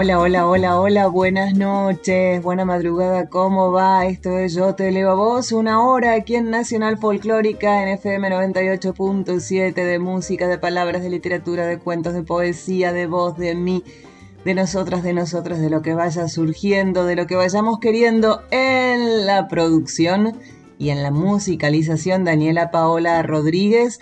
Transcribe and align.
Hola, 0.00 0.20
hola, 0.20 0.46
hola, 0.46 0.78
hola, 0.78 1.08
buenas 1.08 1.54
noches, 1.54 2.40
buena 2.40 2.64
madrugada, 2.64 3.28
¿cómo 3.28 3.72
va? 3.72 4.06
Esto 4.06 4.38
es 4.38 4.54
Yo 4.54 4.76
Te 4.76 4.92
Leo 4.92 5.10
a 5.10 5.14
Vos, 5.14 5.50
una 5.50 5.84
hora 5.84 6.12
aquí 6.12 6.36
en 6.36 6.50
Nacional 6.50 6.98
Folclórica, 6.98 7.82
en 7.82 7.88
FM 7.88 8.30
98.7, 8.30 9.74
de 9.74 9.98
música, 9.98 10.46
de 10.46 10.56
palabras, 10.56 11.02
de 11.02 11.10
literatura, 11.10 11.66
de 11.66 11.80
cuentos, 11.80 12.14
de 12.14 12.22
poesía, 12.22 12.92
de 12.92 13.08
voz, 13.08 13.36
de 13.38 13.56
mí, 13.56 13.82
de 14.44 14.54
nosotras, 14.54 15.02
de 15.02 15.14
nosotros, 15.14 15.58
de 15.58 15.68
lo 15.68 15.82
que 15.82 15.94
vaya 15.94 16.28
surgiendo, 16.28 17.04
de 17.04 17.16
lo 17.16 17.26
que 17.26 17.34
vayamos 17.34 17.80
queriendo 17.80 18.42
en 18.52 19.26
la 19.26 19.48
producción 19.48 20.38
y 20.78 20.90
en 20.90 21.02
la 21.02 21.10
musicalización, 21.10 22.22
Daniela 22.22 22.70
Paola 22.70 23.20
Rodríguez, 23.24 23.98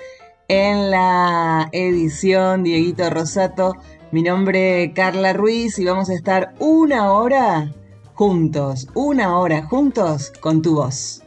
en 0.48 0.90
la 0.90 1.70
edición, 1.72 2.64
Dieguito 2.64 3.08
Rosato, 3.08 3.76
mi 4.16 4.22
nombre 4.22 4.84
es 4.84 4.94
Carla 4.94 5.34
Ruiz 5.34 5.78
y 5.78 5.84
vamos 5.84 6.08
a 6.08 6.14
estar 6.14 6.54
una 6.58 7.12
hora 7.12 7.70
juntos, 8.14 8.88
una 8.94 9.38
hora 9.38 9.66
juntos 9.66 10.32
con 10.40 10.62
tu 10.62 10.76
voz. 10.76 11.22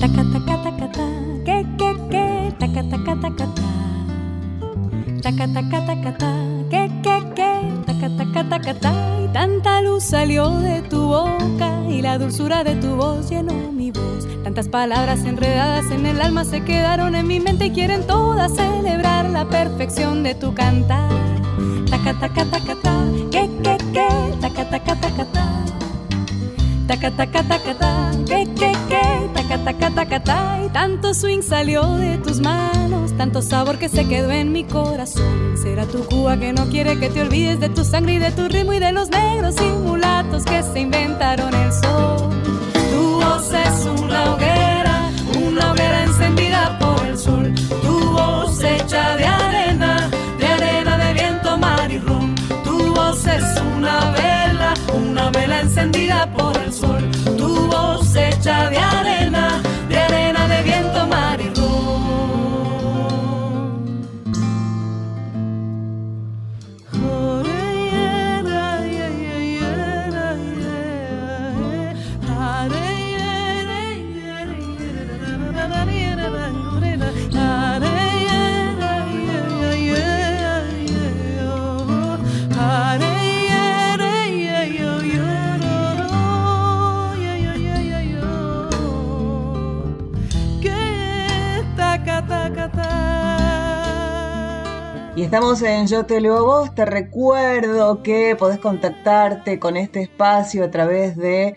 Taca 0.00 0.22
taca 0.32 0.62
taca 0.64 0.90
ta, 0.90 1.08
que 1.44 1.64
que 1.78 1.94
que, 2.10 2.52
taca 2.58 2.82
taca 2.90 3.20
taca 3.20 3.46
ta. 3.54 3.62
Taca 5.22 5.46
taca 5.54 5.86
taca 5.86 6.18
ta, 6.18 6.32
que 6.68 6.90
que 7.04 7.16
que, 7.36 7.52
taca 7.86 8.08
taca 8.16 8.48
taca 8.48 8.74
ta. 8.80 8.92
Y 9.24 9.28
tanta 9.28 9.82
luz 9.82 10.02
salió 10.02 10.50
de 10.50 10.82
tu 10.82 11.00
boca 11.06 11.75
y 11.90 12.02
la 12.02 12.18
dulzura 12.18 12.64
de 12.64 12.76
tu 12.76 12.96
voz 12.96 13.28
llenó 13.30 13.72
mi 13.72 13.90
voz. 13.90 14.26
Tantas 14.44 14.68
palabras 14.68 15.24
enredadas 15.24 15.90
en 15.90 16.06
el 16.06 16.20
alma 16.20 16.44
se 16.44 16.62
quedaron 16.64 17.14
en 17.14 17.26
mi 17.26 17.40
mente 17.40 17.66
y 17.66 17.70
quieren 17.70 18.06
todas 18.06 18.54
celebrar 18.54 19.28
la 19.30 19.48
perfección 19.48 20.22
de 20.22 20.34
tu 20.34 20.54
cantar. 20.54 21.10
Taca 21.90 22.14
taca 22.18 22.44
taca 22.44 22.74
ta, 22.82 23.04
que 23.30 23.48
que 23.62 23.76
que, 23.92 24.08
taca 24.40 24.70
taca 24.70 24.94
taca 24.96 25.24
ta. 25.32 25.64
Taca 26.86 27.10
taca 27.10 27.42
taca 27.42 27.74
ta, 27.74 28.10
que 28.26 28.44
que 28.54 28.72
que, 28.88 29.02
taca 29.34 29.58
taca 29.64 29.90
taca 29.90 30.24
ta. 30.24 30.60
Y 30.64 30.68
tanto 30.70 31.14
swing 31.14 31.42
salió 31.42 31.82
de 31.96 32.18
tus 32.18 32.40
manos, 32.40 32.95
tanto 33.16 33.42
sabor 33.42 33.78
que 33.78 33.88
se 33.88 34.06
quedó 34.06 34.30
en 34.30 34.52
mi 34.52 34.64
corazón. 34.64 35.56
Será 35.56 35.86
tu 35.86 36.04
Cuba 36.04 36.36
que 36.38 36.52
no 36.52 36.66
quiere 36.68 36.98
que 36.98 37.08
te 37.08 37.22
olvides 37.22 37.60
de 37.60 37.68
tu 37.68 37.84
sangre 37.84 38.14
y 38.14 38.18
de 38.18 38.30
tu 38.30 38.48
ritmo 38.48 38.72
y 38.72 38.78
de 38.78 38.92
los 38.92 39.08
negros 39.08 39.56
y 39.60 39.64
mulatos 39.64 40.44
que 40.44 40.62
se 40.62 40.80
inventaron 40.80 41.54
el 41.54 41.72
sol. 41.72 42.30
Tu 42.92 43.20
voz 43.20 43.52
es 43.52 43.86
hoguera, 43.86 44.55
estamos 95.26 95.60
en 95.62 95.88
Yo 95.88 96.06
Te 96.06 96.20
Leo 96.20 96.36
a 96.36 96.42
Vos. 96.42 96.74
Te 96.76 96.84
recuerdo 96.84 98.00
que 98.04 98.36
podés 98.38 98.60
contactarte 98.60 99.58
con 99.58 99.76
este 99.76 100.00
espacio 100.00 100.64
a 100.64 100.70
través 100.70 101.16
de 101.16 101.56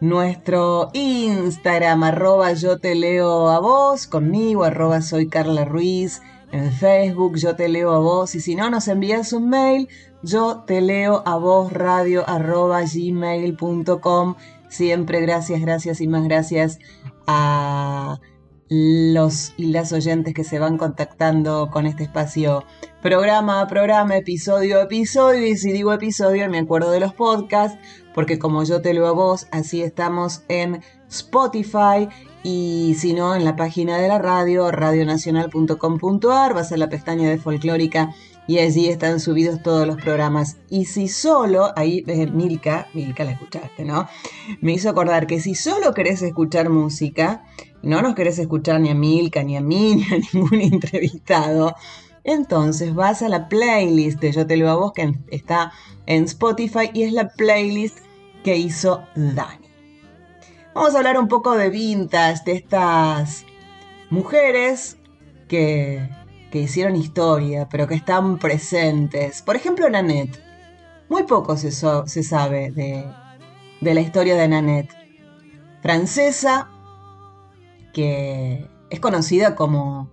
nuestro 0.00 0.90
Instagram, 0.92 2.02
arroba 2.02 2.52
Yo 2.52 2.78
Te 2.78 2.94
Leo 2.94 3.48
a 3.48 3.58
Vos, 3.58 4.06
conmigo, 4.06 4.64
arroba 4.64 5.00
Soy 5.00 5.30
Carla 5.30 5.64
Ruiz, 5.64 6.20
en 6.52 6.70
Facebook 6.70 7.38
Yo 7.38 7.56
Te 7.56 7.70
Leo 7.70 7.92
a 7.92 8.00
Vos. 8.00 8.34
Y 8.34 8.40
si 8.40 8.54
no, 8.54 8.68
nos 8.68 8.86
envías 8.86 9.32
un 9.32 9.48
mail, 9.48 9.88
Yo 10.22 10.64
Te 10.66 10.82
Leo 10.82 11.22
a 11.24 11.36
Vos 11.38 11.72
radio 11.72 12.22
arroba 12.28 12.82
gmail.com. 12.82 14.34
Siempre 14.68 15.22
gracias, 15.22 15.62
gracias 15.62 16.02
y 16.02 16.06
más 16.06 16.24
gracias 16.24 16.78
a 17.26 18.20
los 18.68 19.54
y 19.56 19.66
las 19.66 19.92
oyentes 19.92 20.34
que 20.34 20.44
se 20.44 20.58
van 20.58 20.76
contactando 20.76 21.70
con 21.70 21.86
este 21.86 22.04
espacio 22.04 22.64
programa 23.00 23.60
a 23.60 23.68
programa, 23.68 24.16
episodio 24.16 24.80
a 24.80 24.82
episodio, 24.84 25.46
y 25.46 25.56
si 25.56 25.72
digo 25.72 25.92
episodio 25.92 26.48
me 26.50 26.58
acuerdo 26.58 26.90
de 26.90 27.00
los 27.00 27.14
podcasts, 27.14 27.78
porque 28.14 28.38
como 28.38 28.64
yo 28.64 28.82
te 28.82 28.94
lo 28.94 29.06
a 29.06 29.12
vos, 29.12 29.46
así 29.52 29.82
estamos 29.82 30.42
en 30.48 30.82
Spotify 31.08 32.08
y 32.42 32.96
si 32.98 33.12
no 33.12 33.34
en 33.36 33.44
la 33.44 33.56
página 33.56 33.98
de 33.98 34.08
la 34.08 34.18
radio, 34.18 34.70
radionacional.com.ar, 34.70 36.54
vas 36.54 36.72
a 36.72 36.76
la 36.76 36.88
pestaña 36.88 37.28
de 37.28 37.38
folclórica 37.38 38.14
y 38.46 38.58
allí 38.58 38.88
están 38.88 39.20
subidos 39.20 39.62
todos 39.62 39.86
los 39.86 39.96
programas. 39.96 40.56
Y 40.70 40.84
si 40.84 41.08
solo, 41.08 41.72
ahí 41.76 42.04
eh, 42.06 42.26
Milka, 42.26 42.88
Milka 42.94 43.24
la 43.24 43.32
escuchaste, 43.32 43.84
¿no? 43.84 44.08
Me 44.60 44.72
hizo 44.72 44.88
acordar 44.88 45.26
que 45.26 45.40
si 45.40 45.54
solo 45.54 45.94
querés 45.94 46.22
escuchar 46.22 46.70
música, 46.70 47.44
no 47.82 48.02
nos 48.02 48.14
querés 48.14 48.38
escuchar 48.38 48.80
ni 48.80 48.90
a 48.90 48.94
Milka, 48.94 49.42
ni 49.42 49.56
a 49.56 49.60
mí, 49.60 49.96
ni 49.96 50.04
a 50.04 50.18
ningún 50.32 50.60
entrevistado, 50.60 51.74
entonces 52.26 52.92
vas 52.92 53.22
a 53.22 53.28
la 53.28 53.48
playlist 53.48 54.20
de 54.20 54.32
Yo 54.32 54.46
Te 54.46 54.56
Leo 54.56 54.68
a 54.68 54.74
Vos 54.74 54.92
que 54.92 55.14
está 55.30 55.72
en 56.06 56.24
Spotify 56.24 56.90
y 56.92 57.04
es 57.04 57.12
la 57.12 57.28
playlist 57.28 57.98
que 58.42 58.56
hizo 58.56 59.04
Dani. 59.14 59.66
Vamos 60.74 60.94
a 60.94 60.98
hablar 60.98 61.18
un 61.18 61.28
poco 61.28 61.56
de 61.56 61.70
vintage, 61.70 62.42
de 62.44 62.52
estas 62.52 63.46
mujeres 64.10 64.98
que, 65.46 66.08
que 66.50 66.60
hicieron 66.60 66.96
historia, 66.96 67.68
pero 67.68 67.86
que 67.86 67.94
están 67.94 68.38
presentes. 68.38 69.42
Por 69.42 69.56
ejemplo, 69.56 69.88
Nanette. 69.88 70.42
Muy 71.08 71.22
poco 71.22 71.56
se, 71.56 71.70
se 71.70 72.22
sabe 72.22 72.70
de, 72.72 73.04
de 73.80 73.94
la 73.94 74.00
historia 74.00 74.36
de 74.36 74.48
Nanette. 74.48 74.92
Francesa, 75.82 76.68
que 77.92 78.68
es 78.90 79.00
conocida 79.00 79.54
como 79.54 80.10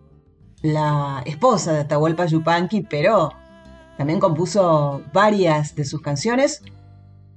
la 0.62 1.24
esposa 1.26 1.74
de 1.74 1.80
Atahualpa 1.82 2.26
Yupanqui, 2.26 2.84
pero 2.84 3.32
también 3.98 4.20
compuso 4.20 5.02
varias 5.12 5.76
de 5.76 5.86
sus 5.86 6.02
canciones. 6.02 6.62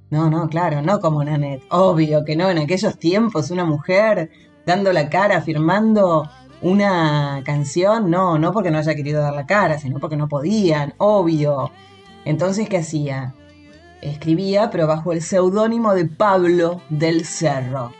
No, 0.09 0.29
no, 0.29 0.47
claro, 0.47 0.81
no 0.81 0.99
como 0.99 1.23
Nanette. 1.23 1.63
Obvio 1.69 2.23
que 2.23 2.35
no, 2.35 2.49
en 2.49 2.59
aquellos 2.59 2.97
tiempos 2.97 3.51
una 3.51 3.65
mujer 3.65 4.31
dando 4.65 4.93
la 4.93 5.09
cara, 5.09 5.41
firmando 5.41 6.29
una 6.61 7.41
canción, 7.45 8.09
no, 8.09 8.37
no 8.39 8.51
porque 8.51 8.71
no 8.71 8.77
haya 8.77 8.95
querido 8.95 9.21
dar 9.21 9.33
la 9.33 9.45
cara, 9.45 9.77
sino 9.77 9.99
porque 9.99 10.17
no 10.17 10.27
podían, 10.27 10.93
obvio. 10.97 11.71
Entonces, 12.25 12.67
¿qué 12.67 12.77
hacía? 12.77 13.35
Escribía, 14.01 14.69
pero 14.69 14.87
bajo 14.87 15.11
el 15.11 15.21
seudónimo 15.21 15.93
de 15.93 16.05
Pablo 16.05 16.81
del 16.89 17.25
Cerro. 17.25 17.91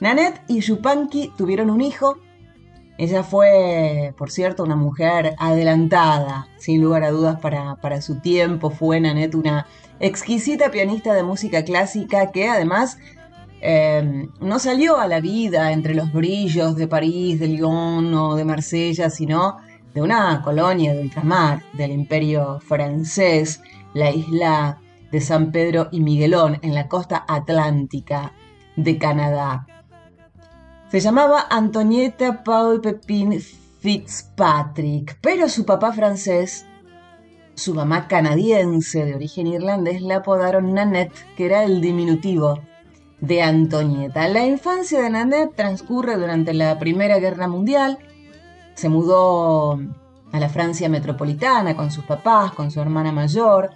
Nanette 0.00 0.40
y 0.48 0.60
Yupanqui 0.60 1.32
tuvieron 1.36 1.70
un 1.70 1.80
hijo. 1.80 2.18
Ella 2.96 3.22
fue, 3.22 4.14
por 4.18 4.30
cierto, 4.30 4.62
una 4.62 4.76
mujer 4.76 5.34
adelantada, 5.38 6.48
sin 6.58 6.82
lugar 6.82 7.02
a 7.04 7.10
dudas, 7.10 7.40
para, 7.40 7.76
para 7.76 8.02
su 8.02 8.20
tiempo. 8.20 8.70
Fue 8.70 9.00
Nanette 9.00 9.34
una 9.34 9.66
exquisita 10.00 10.70
pianista 10.70 11.14
de 11.14 11.22
música 11.22 11.64
clásica 11.64 12.30
que 12.30 12.48
además 12.48 12.98
eh, 13.60 14.28
no 14.40 14.58
salió 14.58 14.98
a 14.98 15.06
la 15.06 15.20
vida 15.20 15.72
entre 15.72 15.94
los 15.94 16.12
brillos 16.12 16.76
de 16.76 16.88
París, 16.88 17.38
de 17.38 17.48
Lyon 17.48 18.12
o 18.14 18.34
de 18.34 18.44
Marsella, 18.44 19.10
sino 19.10 19.58
de 19.92 20.00
una 20.00 20.40
colonia 20.42 20.94
de 20.94 21.00
ultramar 21.00 21.62
del 21.74 21.90
imperio 21.90 22.60
francés, 22.60 23.60
la 23.92 24.10
isla 24.10 24.80
de 25.10 25.20
San 25.20 25.52
Pedro 25.52 25.88
y 25.90 26.00
Miguelón, 26.00 26.58
en 26.62 26.74
la 26.74 26.88
costa 26.88 27.24
atlántica 27.28 28.32
de 28.76 28.96
Canadá. 28.96 29.66
Se 30.90 31.00
llamaba 31.00 31.46
Antonietta 31.50 32.42
Paul 32.42 32.80
Pepin 32.80 33.40
Fitzpatrick, 33.80 35.18
pero 35.20 35.48
su 35.48 35.64
papá 35.64 35.92
francés, 35.92 36.66
su 37.54 37.74
mamá 37.74 38.08
canadiense 38.08 39.04
de 39.04 39.14
origen 39.14 39.48
irlandés, 39.48 40.00
la 40.00 40.16
apodaron 40.16 40.72
Nanette, 40.72 41.12
que 41.36 41.46
era 41.46 41.64
el 41.64 41.80
diminutivo 41.80 42.60
de 43.20 43.42
Antonieta. 43.42 44.28
La 44.28 44.46
infancia 44.46 45.02
de 45.02 45.10
Nanette 45.10 45.54
transcurre 45.54 46.16
durante 46.16 46.54
la 46.54 46.78
Primera 46.78 47.18
Guerra 47.18 47.48
Mundial. 47.48 47.98
Se 48.74 48.88
mudó 48.88 49.78
a 50.32 50.40
la 50.40 50.48
Francia 50.48 50.88
metropolitana 50.88 51.76
con 51.76 51.90
sus 51.90 52.04
papás, 52.04 52.52
con 52.52 52.70
su 52.70 52.80
hermana 52.80 53.12
mayor. 53.12 53.70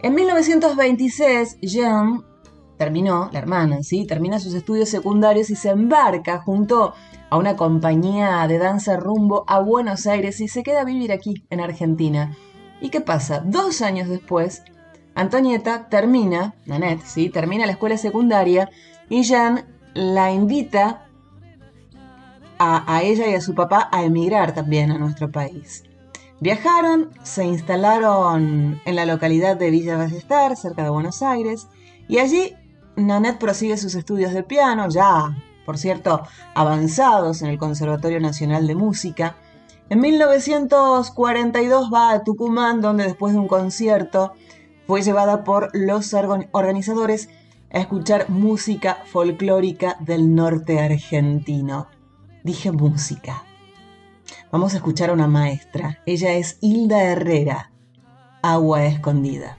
En 0.00 0.14
1926, 0.14 1.58
Jean 1.60 2.24
terminó, 2.76 3.30
la 3.32 3.38
hermana, 3.38 3.82
¿sí? 3.82 4.06
termina 4.06 4.38
sus 4.38 4.54
estudios 4.54 4.88
secundarios 4.88 5.50
y 5.50 5.56
se 5.56 5.70
embarca 5.70 6.38
junto 6.42 6.94
a 7.30 7.36
una 7.38 7.56
compañía 7.56 8.46
de 8.46 8.58
danza 8.58 8.96
rumbo 8.96 9.44
a 9.46 9.60
Buenos 9.60 10.06
Aires 10.06 10.40
y 10.40 10.48
se 10.48 10.62
queda 10.62 10.82
a 10.82 10.84
vivir 10.84 11.12
aquí, 11.12 11.44
en 11.50 11.60
Argentina. 11.60 12.36
¿Y 12.80 12.90
qué 12.90 13.00
pasa? 13.00 13.40
Dos 13.40 13.80
años 13.80 14.08
después, 14.08 14.62
Antonieta 15.16 15.88
termina, 15.88 16.54
Nanette, 16.66 17.04
¿sí? 17.06 17.30
termina 17.30 17.64
la 17.64 17.72
escuela 17.72 17.96
secundaria 17.96 18.70
y 19.08 19.22
Jean 19.22 19.64
la 19.94 20.30
invita 20.30 21.08
a, 22.58 22.94
a, 22.94 23.02
ella 23.02 23.26
y 23.26 23.34
a 23.34 23.40
su 23.40 23.54
papá 23.54 23.88
a 23.90 24.04
emigrar 24.04 24.54
también 24.54 24.90
a 24.92 24.98
nuestro 24.98 25.32
país. 25.32 25.84
Viajaron, 26.38 27.12
se 27.22 27.46
instalaron 27.46 28.78
en 28.84 28.94
la 28.94 29.06
localidad 29.06 29.56
de 29.56 29.70
Villa 29.70 29.96
Ballester, 29.96 30.54
cerca 30.54 30.82
de 30.82 30.90
Buenos 30.90 31.22
Aires, 31.22 31.66
y 32.08 32.18
allí 32.18 32.54
Nanette 32.96 33.38
prosigue 33.38 33.78
sus 33.78 33.94
estudios 33.94 34.34
de 34.34 34.42
piano, 34.42 34.86
ya, 34.90 35.34
por 35.64 35.78
cierto, 35.78 36.24
avanzados 36.54 37.40
en 37.40 37.48
el 37.48 37.56
Conservatorio 37.58 38.20
Nacional 38.20 38.66
de 38.66 38.74
Música. 38.74 39.36
En 39.88 40.00
1942 40.00 41.90
va 41.92 42.12
a 42.12 42.22
Tucumán, 42.22 42.82
donde 42.82 43.04
después 43.04 43.32
de 43.32 43.38
un 43.38 43.48
concierto 43.48 44.34
fue 44.86 45.02
llevada 45.02 45.44
por 45.44 45.70
los 45.74 46.14
organizadores 46.14 47.28
a 47.72 47.78
escuchar 47.78 48.30
música 48.30 48.98
folclórica 49.06 49.96
del 50.00 50.34
norte 50.34 50.78
argentino. 50.78 51.88
Dije 52.44 52.70
música. 52.70 53.44
Vamos 54.50 54.74
a 54.74 54.76
escuchar 54.76 55.10
a 55.10 55.12
una 55.12 55.26
maestra. 55.26 55.98
Ella 56.06 56.32
es 56.34 56.58
Hilda 56.60 57.02
Herrera, 57.02 57.72
Agua 58.42 58.84
Escondida. 58.84 59.58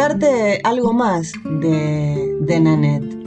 Contarte 0.00 0.62
algo 0.64 0.94
más 0.94 1.30
de, 1.44 2.38
de 2.40 2.60
Nanette. 2.60 3.18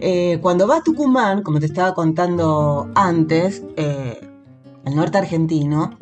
Eh, 0.00 0.38
cuando 0.40 0.66
va 0.66 0.78
a 0.78 0.82
Tucumán, 0.82 1.42
como 1.42 1.60
te 1.60 1.66
estaba 1.66 1.92
contando 1.92 2.90
antes, 2.94 3.62
eh, 3.76 4.26
el 4.86 4.96
norte 4.96 5.18
argentino, 5.18 5.98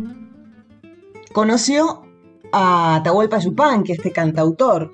conoció 1.32 2.04
a 2.52 2.94
Atahualpa 2.96 3.38
Yupanqui, 3.38 3.90
este 3.90 4.12
cantautor 4.12 4.92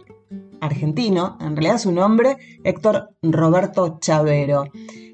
argentino, 0.61 1.37
en 1.41 1.57
realidad 1.57 1.79
su 1.79 1.93
nombre, 1.93 2.37
Héctor 2.65 3.11
Roberto 3.23 3.99
Chavero, 4.01 4.65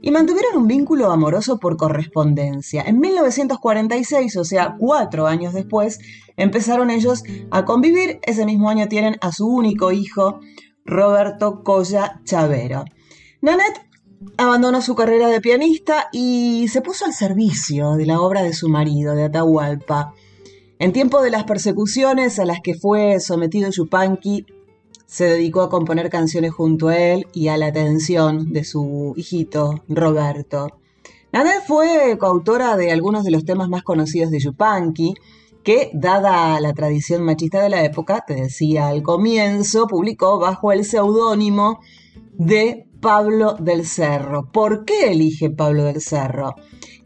y 0.03 0.11
mantuvieron 0.11 0.57
un 0.57 0.67
vínculo 0.67 1.11
amoroso 1.11 1.59
por 1.59 1.77
correspondencia. 1.77 2.83
En 2.83 3.01
1946, 3.01 4.37
o 4.37 4.45
sea, 4.45 4.77
cuatro 4.79 5.27
años 5.27 5.55
después, 5.55 5.99
empezaron 6.37 6.91
ellos 6.91 7.23
a 7.51 7.65
convivir. 7.65 8.21
Ese 8.23 8.45
mismo 8.45 8.69
año 8.69 8.89
tienen 8.89 9.17
a 9.21 9.33
su 9.33 9.47
único 9.47 9.93
hijo, 9.93 10.41
Roberto 10.85 11.63
Colla 11.63 12.21
Chavero. 12.25 12.85
Nanette 13.41 13.81
abandonó 14.37 14.83
su 14.83 14.95
carrera 14.95 15.29
de 15.29 15.41
pianista 15.41 16.09
y 16.13 16.69
se 16.69 16.83
puso 16.83 17.05
al 17.05 17.15
servicio 17.15 17.93
de 17.93 18.07
la 18.07 18.21
obra 18.21 18.43
de 18.43 18.53
su 18.53 18.69
marido, 18.69 19.15
de 19.15 19.25
Atahualpa. 19.25 20.13
En 20.79 20.93
tiempo 20.93 21.23
de 21.23 21.31
las 21.31 21.45
persecuciones 21.45 22.39
a 22.39 22.45
las 22.45 22.61
que 22.61 22.75
fue 22.75 23.21
sometido 23.21 23.71
Yupanqui, 23.71 24.45
se 25.15 25.27
dedicó 25.27 25.63
a 25.63 25.71
componer 25.71 26.11
canciones 26.11 26.53
junto 26.53 26.89
a 26.89 26.99
él 26.99 27.29
y 27.33 27.47
a 27.47 27.57
la 27.57 27.67
atención 27.67 28.53
de 28.53 28.65
su 28.65 29.15
hijito, 29.17 29.85
Roberto. 29.87 30.81
Nanette 31.31 31.63
fue 31.65 32.17
coautora 32.19 32.77
de 32.77 32.91
algunos 32.91 33.23
de 33.23 33.31
los 33.31 33.45
temas 33.45 33.69
más 33.69 33.85
conocidos 33.85 34.33
de 34.33 34.41
Yupanqui, 34.41 35.15
que, 35.63 35.93
dada 35.95 36.59
la 36.59 36.73
tradición 36.73 37.23
machista 37.23 37.63
de 37.63 37.69
la 37.69 37.85
época, 37.85 38.25
te 38.27 38.35
decía 38.35 38.89
al 38.89 39.05
comienzo, 39.05 39.87
publicó 39.87 40.41
bajo 40.41 40.73
el 40.73 40.85
seudónimo 40.85 41.79
de 42.33 42.89
Pablo 43.01 43.55
del 43.55 43.87
Cerro. 43.87 44.51
¿Por 44.51 44.85
qué 44.85 45.13
elige 45.13 45.49
Pablo 45.49 45.85
del 45.85 46.01
Cerro? 46.01 46.57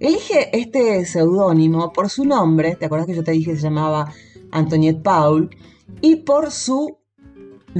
Elige 0.00 0.48
este 0.58 1.04
seudónimo 1.04 1.92
por 1.92 2.08
su 2.08 2.24
nombre, 2.24 2.74
¿te 2.74 2.86
acuerdas 2.86 3.06
que 3.06 3.16
yo 3.16 3.22
te 3.22 3.32
dije 3.32 3.50
que 3.50 3.58
se 3.58 3.64
llamaba 3.64 4.10
Antoniette 4.50 5.02
Paul? 5.02 5.50
Y 6.00 6.16
por 6.16 6.50
su 6.50 6.97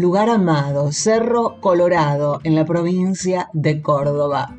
lugar 0.01 0.31
amado, 0.31 0.93
Cerro 0.93 1.61
Colorado, 1.61 2.41
en 2.45 2.55
la 2.55 2.65
provincia 2.65 3.49
de 3.53 3.83
Córdoba. 3.83 4.57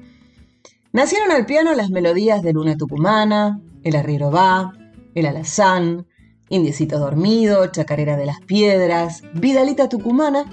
Nacieron 0.91 1.31
al 1.31 1.45
piano 1.45 1.73
las 1.73 1.89
melodías 1.89 2.41
de 2.41 2.53
Luna 2.53 2.77
Tucumana, 2.77 3.59
El 3.83 3.95
Arriero 3.95 4.31
Va, 4.31 4.73
El 5.15 5.25
Alazán, 5.25 6.07
Indiecito 6.49 6.99
Dormido, 6.99 7.67
Chacarera 7.67 8.17
de 8.17 8.25
las 8.25 8.41
Piedras, 8.41 9.23
Vidalita 9.33 9.87
Tucumana 9.89 10.45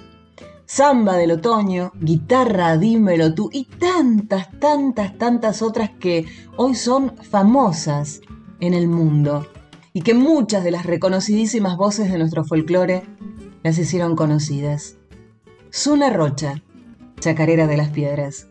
Samba 0.68 1.16
del 1.16 1.30
Otoño, 1.30 1.92
Guitarra 2.00 2.76
Dímelo 2.76 3.32
tú 3.34 3.48
y 3.52 3.66
tantas, 3.66 4.50
tantas, 4.58 5.16
tantas 5.16 5.62
otras 5.62 5.90
que 5.90 6.26
hoy 6.56 6.74
son 6.74 7.16
famosas 7.16 8.20
en 8.58 8.74
el 8.74 8.88
mundo 8.88 9.46
y 9.92 10.02
que 10.02 10.12
muchas 10.12 10.64
de 10.64 10.72
las 10.72 10.84
reconocidísimas 10.84 11.76
voces 11.76 12.10
de 12.10 12.18
nuestro 12.18 12.44
folclore 12.44 13.04
las 13.62 13.78
hicieron 13.78 14.16
conocidas. 14.16 14.96
Zuna 15.72 16.10
Rocha, 16.10 16.62
Chacarera 17.20 17.66
de 17.66 17.76
las 17.76 17.90
Piedras. 17.90 18.48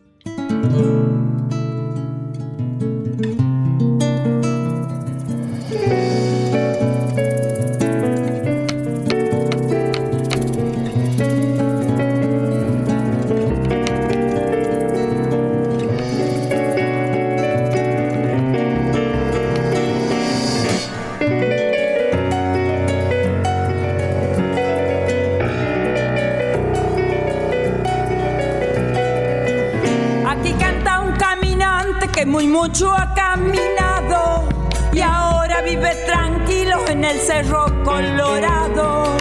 Mucho 32.68 32.92
ha 32.92 33.14
caminado 33.14 34.50
y 34.92 35.00
ahora 35.00 35.62
vive 35.62 35.94
tranquilo 36.08 36.80
en 36.88 37.04
el 37.04 37.20
Cerro 37.20 37.66
Colorado. 37.84 39.16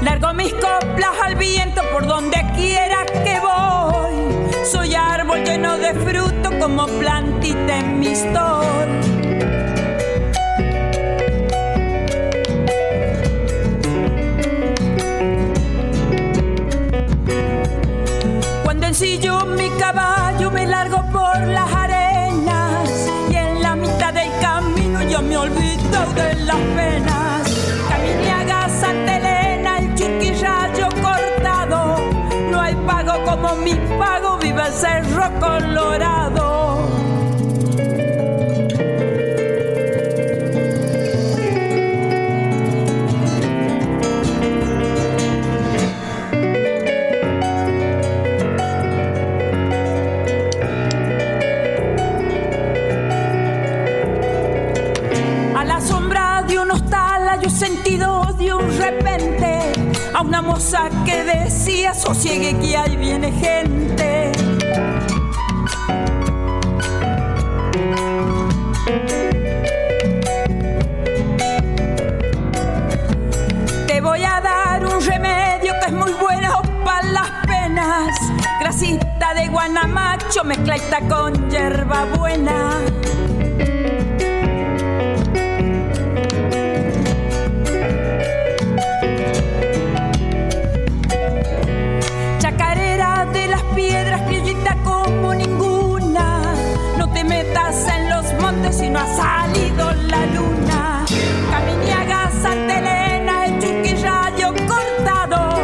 Largo 0.00 0.32
mis 0.32 0.54
coplas 0.54 1.10
al 1.22 1.34
viento 1.34 1.82
por 1.92 2.06
donde 2.06 2.38
quiera 2.56 3.04
que 3.04 3.40
voy. 3.40 4.64
Soy 4.64 4.94
árbol 4.94 5.44
lleno 5.44 5.76
de 5.76 5.92
fruto 5.92 6.50
como 6.58 6.86
plantita 6.86 7.78
en 7.78 8.00
mi 8.00 8.16
stol. 8.16 9.11
Caballo 19.92 20.50
me 20.50 20.66
largo 20.66 21.02
por 21.10 21.38
las 21.46 21.72
arenas 21.72 22.88
y 23.30 23.36
en 23.36 23.62
la 23.62 23.76
mitad 23.76 24.12
del 24.12 24.30
camino 24.40 25.02
yo 25.02 25.20
me 25.22 25.36
olvido 25.36 26.12
de 26.14 26.34
las 26.44 26.56
penas. 26.76 27.42
Caminiaga, 27.88 28.68
Santa 28.68 29.16
Elena, 29.18 29.78
el 29.78 29.94
chiquirrayo 29.94 30.88
cortado, 31.02 31.96
no 32.50 32.60
hay 32.60 32.74
pago 32.86 33.22
como 33.24 33.54
mi 33.56 33.74
pago, 33.98 34.38
viva 34.38 34.66
el 34.68 34.72
cerro 34.72 35.30
colorado. 35.40 36.11
Moza 60.62 60.88
que 61.04 61.24
decía 61.24 61.92
sosiegue 61.92 62.56
que 62.60 62.76
ahí 62.76 62.96
viene 62.96 63.32
gente. 63.32 64.32
Te 73.86 74.00
voy 74.00 74.22
a 74.22 74.40
dar 74.40 74.86
un 74.86 75.00
remedio 75.04 75.72
que 75.80 75.86
es 75.86 75.92
muy 75.92 76.12
bueno 76.12 76.62
para 76.84 77.10
las 77.10 77.30
penas. 77.46 78.16
Grasita 78.60 79.34
de 79.34 79.48
guanamacho 79.48 80.44
mezcladita 80.44 81.00
con 81.08 81.50
hierba 81.50 82.04
buena. 82.16 83.01
Ha 99.02 99.06
salido 99.16 99.92
la 99.92 100.26
luna. 100.26 101.04
Caminiaga, 101.50 102.30
Santa 102.30 102.78
Elena, 102.78 103.46
el 103.46 103.58
chiquirrayo 103.58 104.48
cortado. 104.68 105.58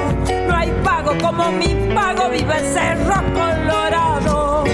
No 0.49 0.57
hay 0.57 0.73
pago 0.83 1.13
como 1.23 1.53
mi 1.53 1.75
pago, 1.95 2.31
vive 2.31 2.59
el 2.59 2.65
cerro 2.65 3.15
colorado. 3.35 4.65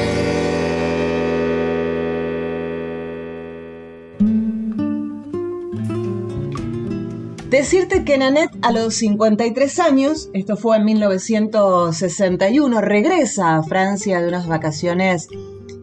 Decirte 7.50 8.04
que 8.04 8.18
Nanette 8.18 8.56
a 8.62 8.72
los 8.72 8.94
53 8.94 9.78
años, 9.78 10.30
esto 10.32 10.56
fue 10.56 10.78
en 10.78 10.86
1961, 10.86 12.80
regresa 12.80 13.56
a 13.56 13.62
Francia 13.62 14.20
de 14.20 14.28
unas 14.28 14.48
vacaciones, 14.48 15.28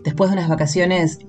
después 0.03 0.31
de 0.31 0.37
unas 0.37 0.49
vacaciones 0.49 1.19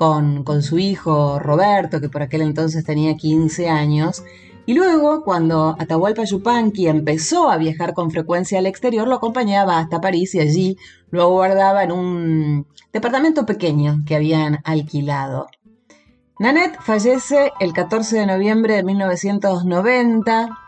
con, 0.00 0.62
su 0.62 0.78
hijo 0.78 1.38
Roberto, 1.38 2.00
que 2.00 2.08
por 2.08 2.22
aquel 2.22 2.40
entonces 2.40 2.86
tenía 2.86 3.16
15 3.16 3.68
años, 3.68 4.24
Y 4.64 4.72
luego, 4.74 5.24
cuando 5.24 5.76
Atahualpa 5.78 6.24
Yupanqui 6.24 6.86
empezó 6.86 7.50
a 7.50 7.58
viajar 7.58 7.92
con 7.92 8.10
frecuencia 8.10 8.58
al 8.58 8.66
exterior, 8.66 9.06
lo 9.08 9.16
acompañaba 9.16 9.78
hasta 9.78 10.00
París 10.00 10.34
y 10.34 10.40
allí 10.40 10.76
lo 11.10 11.28
guardaba 11.28 11.82
en 11.82 11.92
un 11.92 12.66
departamento 12.92 13.44
pequeño 13.44 14.02
que 14.06 14.16
habían 14.16 14.60
alquilado. 14.64 15.48
Nanette 16.38 16.78
fallece 16.80 17.52
el 17.60 17.72
14 17.72 18.20
de 18.20 18.26
noviembre 18.26 18.76
de 18.76 18.84
1990 18.84 20.58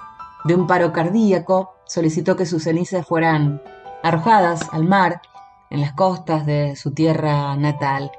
de 0.44 0.54
un 0.54 0.66
paro 0.66 0.92
cardíaco. 0.92 1.70
Solicitó 1.86 2.36
que 2.36 2.44
sus 2.44 2.64
cenizas 2.64 3.06
fueran 3.06 3.62
arrojadas 4.02 4.68
al 4.72 4.84
mar 4.84 5.22
en 5.70 5.80
las 5.80 5.92
costas 5.92 6.44
de 6.44 6.76
su 6.76 6.92
tierra 6.92 7.56
natal. 7.56 8.10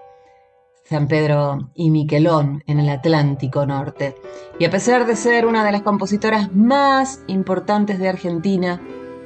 San 0.83 1.07
Pedro 1.07 1.69
y 1.75 1.89
Miquelón 1.91 2.63
en 2.67 2.79
el 2.79 2.89
Atlántico 2.89 3.65
Norte. 3.65 4.15
Y 4.59 4.65
a 4.65 4.69
pesar 4.69 5.05
de 5.05 5.15
ser 5.15 5.45
una 5.45 5.63
de 5.63 5.71
las 5.71 5.81
compositoras 5.81 6.53
más 6.53 7.21
importantes 7.27 7.99
de 7.99 8.09
Argentina, 8.09 8.81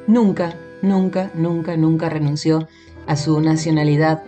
nunca, 0.07 0.55
nunca, 0.81 1.31
nunca, 1.33 1.75
nunca 1.75 2.09
renunció 2.09 2.67
a 3.07 3.15
su 3.15 3.39
nacionalidad 3.41 4.23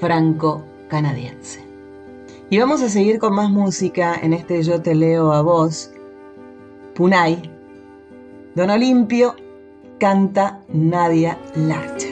franco-canadiense. 0.00 1.64
Y 2.50 2.58
vamos 2.58 2.82
a 2.82 2.88
seguir 2.88 3.18
con 3.18 3.34
más 3.34 3.48
música 3.48 4.14
en 4.20 4.34
este 4.34 4.62
Yo 4.62 4.82
te 4.82 4.94
leo 4.94 5.32
a 5.32 5.40
vos. 5.40 5.90
Punay. 6.94 7.50
Don 8.54 8.68
Olimpio 8.68 9.36
canta 9.98 10.60
Nadia 10.68 11.38
Larcher. 11.54 12.11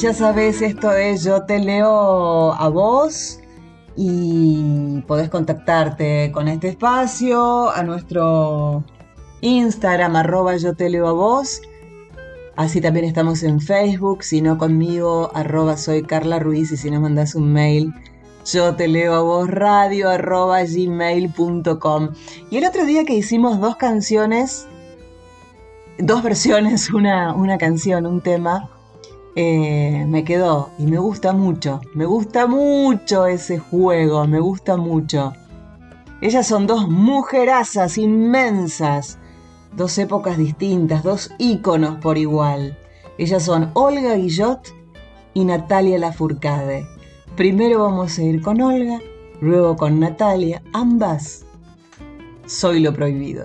Ya 0.00 0.14
sabes, 0.14 0.62
esto 0.62 0.92
es 0.92 1.24
Yo 1.24 1.44
te 1.44 1.58
leo 1.58 2.54
a 2.54 2.68
vos 2.68 3.38
y 3.96 5.02
podés 5.06 5.28
contactarte 5.28 6.32
con 6.32 6.48
este 6.48 6.68
espacio 6.68 7.68
a 7.68 7.82
nuestro 7.82 8.82
Instagram 9.42 10.16
arroba 10.16 10.56
yo 10.56 10.74
te 10.74 10.88
leo 10.88 11.06
a 11.06 11.12
vos. 11.12 11.60
Así 12.56 12.80
también 12.80 13.04
estamos 13.04 13.42
en 13.42 13.60
Facebook, 13.60 14.22
si 14.22 14.40
no 14.40 14.56
conmigo, 14.56 15.30
arroba 15.34 15.76
soy 15.76 16.02
Carla 16.02 16.38
Ruiz 16.38 16.72
y 16.72 16.78
si 16.78 16.90
no 16.90 17.00
mandas 17.02 17.34
un 17.34 17.52
mail, 17.52 17.92
yo 18.50 18.74
te 18.76 18.88
leo 18.88 19.12
a 19.14 19.20
vos 19.20 19.50
radio 19.50 20.08
arroba 20.08 20.62
gmail.com. 20.64 22.08
Y 22.50 22.56
el 22.56 22.64
otro 22.64 22.86
día 22.86 23.04
que 23.04 23.14
hicimos 23.14 23.60
dos 23.60 23.76
canciones, 23.76 24.66
dos 25.98 26.22
versiones, 26.22 26.90
una, 26.94 27.34
una 27.34 27.58
canción, 27.58 28.06
un 28.06 28.22
tema, 28.22 28.70
eh, 29.36 30.04
me 30.08 30.24
quedó 30.24 30.70
y 30.78 30.86
me 30.86 30.98
gusta 30.98 31.32
mucho, 31.32 31.80
me 31.94 32.04
gusta 32.04 32.46
mucho 32.46 33.26
ese 33.26 33.58
juego, 33.58 34.26
me 34.26 34.40
gusta 34.40 34.76
mucho. 34.76 35.32
Ellas 36.20 36.46
son 36.46 36.66
dos 36.66 36.88
mujerazas 36.88 37.96
inmensas, 37.96 39.18
dos 39.76 39.96
épocas 39.98 40.36
distintas, 40.36 41.02
dos 41.02 41.30
íconos 41.38 41.96
por 41.96 42.18
igual. 42.18 42.76
Ellas 43.18 43.44
son 43.44 43.70
Olga 43.74 44.14
Guillot 44.14 44.74
y 45.34 45.44
Natalia 45.44 45.98
Lafourcade. 45.98 46.86
Primero 47.36 47.84
vamos 47.84 48.18
a 48.18 48.22
ir 48.22 48.42
con 48.42 48.60
Olga, 48.60 49.00
luego 49.40 49.76
con 49.76 50.00
Natalia, 50.00 50.62
ambas. 50.72 51.46
Soy 52.46 52.80
lo 52.80 52.92
prohibido. 52.92 53.44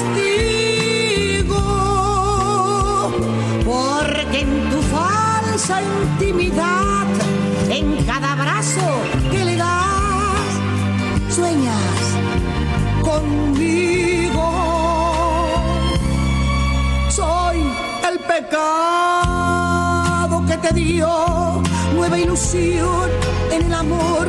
castigo 0.00 1.62
porque 3.64 4.40
en 4.40 4.70
tu 4.70 4.80
falsa 4.82 5.82
intimidad, 5.82 7.06
en 7.68 8.04
cada 8.04 8.32
abrazo 8.32 8.80
que 9.30 9.44
le 9.44 9.56
das, 9.56 10.60
sueñas 11.28 12.16
conmigo. 13.02 14.46
Soy 17.08 17.58
el 18.10 18.18
pecado 18.20 19.26
que 20.46 20.56
te 20.56 20.72
dio 20.72 21.62
nueva 21.94 22.18
ilusión 22.18 23.10
en 23.50 23.62
el 23.66 23.74
amor. 23.74 24.28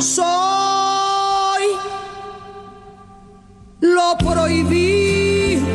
Soy 0.00 1.64
lo 3.80 4.16
prohibido. 4.18 5.68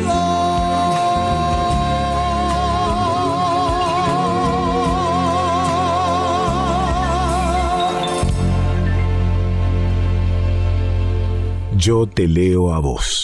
Yo 11.76 12.06
te 12.06 12.26
leo 12.26 12.72
a 12.72 12.78
vos. 12.78 13.23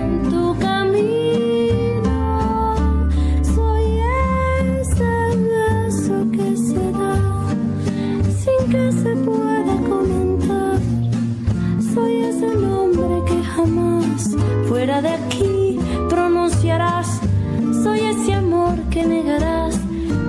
negarás 19.05 19.79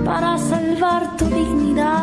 para 0.05 0.37
salvar 0.37 1.15
tu 1.17 1.25
dignidad. 1.25 2.02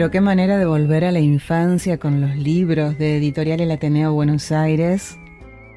Pero 0.00 0.10
qué 0.10 0.22
manera 0.22 0.56
de 0.56 0.64
volver 0.64 1.04
a 1.04 1.12
la 1.12 1.20
infancia 1.20 1.98
con 1.98 2.22
los 2.22 2.34
libros 2.34 2.96
de 2.96 3.18
Editorial 3.18 3.60
El 3.60 3.70
Ateneo 3.70 4.14
Buenos 4.14 4.50
Aires. 4.50 5.18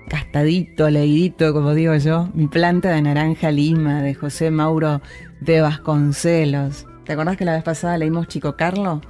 Gastadito, 0.08 0.90
leidito, 0.90 1.54
como 1.54 1.74
digo 1.74 1.94
yo. 1.96 2.30
Mi 2.34 2.48
planta 2.48 2.92
de 2.92 3.02
naranja 3.02 3.52
lima 3.52 4.02
de 4.02 4.14
José 4.14 4.50
Mauro 4.50 5.02
de 5.42 5.60
Vasconcelos. 5.60 6.88
¿Te 7.04 7.12
acordás 7.12 7.36
que 7.36 7.44
la 7.44 7.52
vez 7.52 7.64
pasada 7.64 7.98
leímos 7.98 8.30
Chico 8.30 8.56
Carlo? 8.56 9.02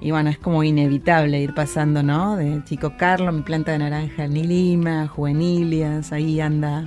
Y 0.00 0.12
bueno, 0.12 0.30
es 0.30 0.38
como 0.38 0.64
inevitable 0.64 1.42
ir 1.42 1.52
pasando, 1.52 2.02
¿no? 2.02 2.38
De 2.38 2.64
Chico 2.64 2.94
Carlo, 2.96 3.30
mi 3.32 3.42
planta 3.42 3.72
de 3.72 3.80
naranja 3.80 4.28
ni 4.28 4.44
lima, 4.44 5.08
juvenilias, 5.08 6.10
ahí 6.10 6.40
anda, 6.40 6.86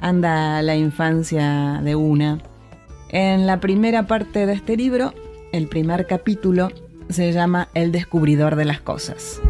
anda 0.00 0.62
la 0.62 0.76
infancia 0.76 1.80
de 1.82 1.96
una. 1.96 2.38
En 3.08 3.48
la 3.48 3.58
primera 3.58 4.06
parte 4.06 4.46
de 4.46 4.52
este 4.52 4.76
libro, 4.76 5.12
el 5.50 5.66
primer 5.66 6.06
capítulo 6.06 6.70
se 7.08 7.32
llama 7.32 7.68
El 7.74 7.92
descubridor 7.92 8.56
de 8.56 8.64
las 8.64 8.80
cosas. 8.80 9.40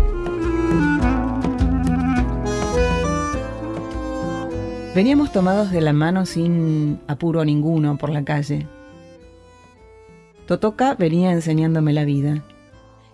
Veníamos 4.95 5.33
tomados 5.33 5.73
de 5.73 5.81
la 5.81 5.93
mano 5.93 6.25
sin 6.25 7.01
apuro 7.09 7.45
ninguno 7.45 7.99
por 7.99 8.11
la 8.11 8.25
calle. 8.25 8.69
Totoka 10.47 10.95
venía 10.95 11.33
enseñándome 11.33 11.93
la 11.93 12.05
vida. 12.05 12.45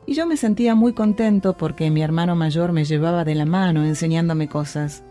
Y 0.05 0.15
yo 0.15 0.27
me 0.27 0.37
sentía 0.37 0.75
muy 0.75 0.93
contento 0.93 1.57
porque 1.57 1.91
mi 1.91 2.03
hermano 2.03 2.37
mayor 2.37 2.73
me 2.73 2.85
llevaba 2.85 3.25
de 3.25 3.35
la 3.35 3.47
mano 3.47 3.85
enseñándome 3.85 4.49
cosas. 4.49 5.05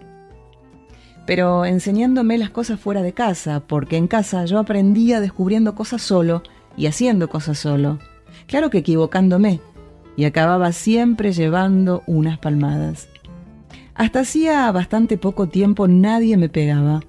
Pero 1.25 1.65
enseñándome 1.65 2.37
las 2.37 2.49
cosas 2.49 2.79
fuera 2.79 3.01
de 3.01 3.13
casa, 3.13 3.61
porque 3.61 3.97
en 3.97 4.07
casa 4.07 4.45
yo 4.45 4.59
aprendía 4.59 5.21
descubriendo 5.21 5.73
cosas 5.73 6.01
solo 6.01 6.43
y 6.75 6.87
haciendo 6.87 7.29
cosas 7.29 7.57
solo. 7.57 7.97
Claro 8.47 8.69
que 8.69 8.79
equivocándome, 8.79 9.61
y 10.15 10.25
acababa 10.25 10.71
siempre 10.73 11.31
llevando 11.31 12.03
unas 12.05 12.37
palmadas. 12.39 13.07
Hasta 13.95 14.21
hacía 14.21 14.71
bastante 14.71 15.17
poco 15.17 15.47
tiempo 15.47 15.87
nadie 15.87 16.37
me 16.37 16.49
pegaba. 16.49 17.01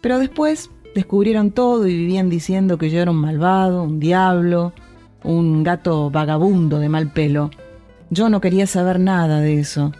Pero 0.00 0.18
después 0.18 0.70
descubrieron 0.94 1.50
todo 1.50 1.86
y 1.86 1.96
vivían 1.96 2.30
diciendo 2.30 2.78
que 2.78 2.90
yo 2.90 3.00
era 3.00 3.10
un 3.10 3.18
malvado, 3.18 3.82
un 3.82 4.00
diablo, 4.00 4.72
un 5.22 5.62
gato 5.62 6.10
vagabundo 6.10 6.78
de 6.78 6.88
mal 6.88 7.12
pelo. 7.12 7.50
Yo 8.10 8.28
no 8.28 8.40
quería 8.40 8.66
saber 8.66 9.00
nada 9.00 9.40
de 9.40 9.58
eso. 9.58 9.92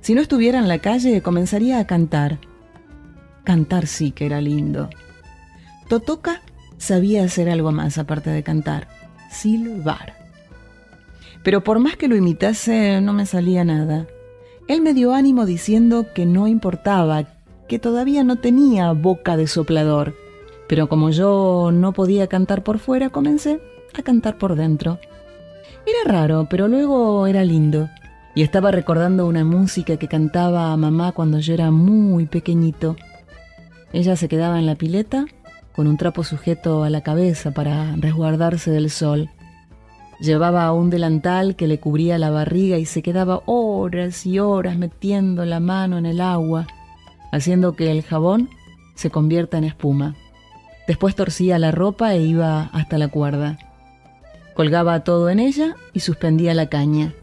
Si 0.00 0.14
no 0.14 0.20
estuviera 0.20 0.58
en 0.58 0.68
la 0.68 0.78
calle, 0.78 1.22
comenzaría 1.22 1.78
a 1.78 1.86
cantar. 1.86 2.38
Cantar 3.44 3.86
sí 3.86 4.12
que 4.12 4.26
era 4.26 4.40
lindo. 4.40 4.90
Totoka 5.88 6.42
sabía 6.78 7.24
hacer 7.24 7.48
algo 7.48 7.72
más 7.72 7.98
aparte 7.98 8.30
de 8.30 8.42
cantar, 8.42 8.88
silbar. 9.30 10.14
Pero 11.42 11.64
por 11.64 11.78
más 11.78 11.96
que 11.96 12.08
lo 12.08 12.16
imitase, 12.16 13.00
no 13.00 13.12
me 13.12 13.26
salía 13.26 13.64
nada. 13.64 14.06
Él 14.68 14.82
me 14.82 14.94
dio 14.94 15.14
ánimo 15.14 15.46
diciendo 15.46 16.06
que 16.14 16.26
no 16.26 16.46
importaba, 16.46 17.24
que 17.68 17.78
todavía 17.78 18.24
no 18.24 18.36
tenía 18.36 18.92
boca 18.92 19.36
de 19.36 19.46
soplador. 19.46 20.14
Pero 20.68 20.88
como 20.88 21.10
yo 21.10 21.70
no 21.72 21.92
podía 21.92 22.26
cantar 22.26 22.62
por 22.62 22.78
fuera, 22.78 23.10
comencé 23.10 23.60
a 23.98 24.02
cantar 24.02 24.38
por 24.38 24.54
dentro. 24.54 24.98
Era 25.86 26.12
raro, 26.12 26.46
pero 26.48 26.68
luego 26.68 27.26
era 27.26 27.42
lindo. 27.44 27.88
Y 28.34 28.42
estaba 28.42 28.70
recordando 28.70 29.26
una 29.26 29.44
música 29.44 29.96
que 29.96 30.06
cantaba 30.06 30.72
a 30.72 30.76
mamá 30.76 31.12
cuando 31.12 31.40
yo 31.40 31.54
era 31.54 31.70
muy 31.70 32.26
pequeñito. 32.26 32.96
Ella 33.92 34.14
se 34.14 34.28
quedaba 34.28 34.58
en 34.58 34.66
la 34.66 34.76
pileta 34.76 35.26
con 35.80 35.86
un 35.86 35.96
trapo 35.96 36.24
sujeto 36.24 36.84
a 36.84 36.90
la 36.90 37.00
cabeza 37.00 37.52
para 37.52 37.96
resguardarse 37.96 38.70
del 38.70 38.90
sol. 38.90 39.30
Llevaba 40.20 40.70
un 40.74 40.90
delantal 40.90 41.56
que 41.56 41.66
le 41.66 41.80
cubría 41.80 42.18
la 42.18 42.28
barriga 42.28 42.76
y 42.76 42.84
se 42.84 43.00
quedaba 43.00 43.40
horas 43.46 44.26
y 44.26 44.40
horas 44.40 44.76
metiendo 44.76 45.42
la 45.46 45.58
mano 45.58 45.96
en 45.96 46.04
el 46.04 46.20
agua, 46.20 46.66
haciendo 47.32 47.76
que 47.76 47.90
el 47.90 48.02
jabón 48.02 48.50
se 48.94 49.08
convierta 49.08 49.56
en 49.56 49.64
espuma. 49.64 50.16
Después 50.86 51.14
torcía 51.14 51.58
la 51.58 51.70
ropa 51.70 52.12
e 52.12 52.20
iba 52.24 52.64
hasta 52.74 52.98
la 52.98 53.08
cuerda. 53.08 53.56
Colgaba 54.52 55.02
todo 55.02 55.30
en 55.30 55.38
ella 55.38 55.76
y 55.94 56.00
suspendía 56.00 56.52
la 56.52 56.66
caña. 56.66 57.14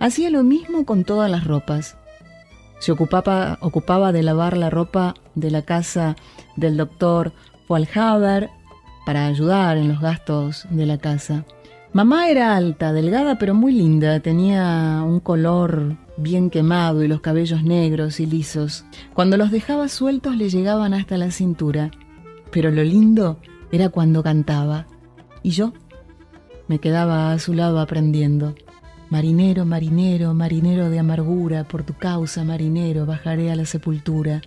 Hacía 0.00 0.30
lo 0.30 0.42
mismo 0.44 0.86
con 0.86 1.04
todas 1.04 1.30
las 1.30 1.44
ropas. 1.44 1.98
Se 2.78 2.90
ocupaba, 2.90 3.58
ocupaba 3.60 4.12
de 4.12 4.22
lavar 4.22 4.56
la 4.56 4.70
ropa 4.70 5.12
de 5.34 5.50
la 5.50 5.60
casa 5.60 6.16
del 6.56 6.78
doctor 6.78 7.34
Walhaber 7.68 8.50
para 9.04 9.26
ayudar 9.26 9.76
en 9.76 9.88
los 9.88 10.00
gastos 10.00 10.66
de 10.70 10.86
la 10.86 10.98
casa. 10.98 11.44
Mamá 11.92 12.28
era 12.28 12.56
alta, 12.56 12.92
delgada, 12.92 13.38
pero 13.38 13.54
muy 13.54 13.72
linda. 13.72 14.20
Tenía 14.20 15.02
un 15.06 15.20
color 15.20 15.96
bien 16.16 16.50
quemado 16.50 17.02
y 17.02 17.08
los 17.08 17.20
cabellos 17.20 17.62
negros 17.62 18.20
y 18.20 18.26
lisos. 18.26 18.84
Cuando 19.14 19.36
los 19.36 19.50
dejaba 19.50 19.88
sueltos 19.88 20.36
le 20.36 20.50
llegaban 20.50 20.92
hasta 20.92 21.16
la 21.16 21.30
cintura. 21.30 21.90
Pero 22.50 22.70
lo 22.70 22.82
lindo 22.82 23.38
era 23.72 23.88
cuando 23.88 24.22
cantaba. 24.22 24.86
Y 25.42 25.50
yo 25.50 25.72
me 26.68 26.80
quedaba 26.80 27.32
a 27.32 27.38
su 27.38 27.54
lado 27.54 27.80
aprendiendo. 27.80 28.54
Marinero, 29.08 29.64
marinero, 29.64 30.34
marinero 30.34 30.90
de 30.90 30.98
amargura, 30.98 31.64
por 31.64 31.84
tu 31.84 31.94
causa, 31.94 32.44
marinero, 32.44 33.06
bajaré 33.06 33.52
a 33.52 33.56
la 33.56 33.64
sepultura. 33.64 34.42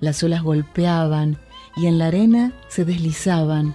Las 0.00 0.22
olas 0.22 0.42
golpeaban 0.42 1.38
y 1.76 1.86
en 1.86 1.98
la 1.98 2.06
arena 2.06 2.52
se 2.68 2.84
deslizaban 2.84 3.74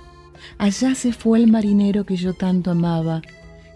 Allá 0.58 0.96
se 0.96 1.14
fue 1.14 1.40
el 1.40 1.52
marinero 1.52 2.06
que 2.06 2.16
yo 2.16 2.34
tanto 2.34 2.72
amaba. 2.72 3.22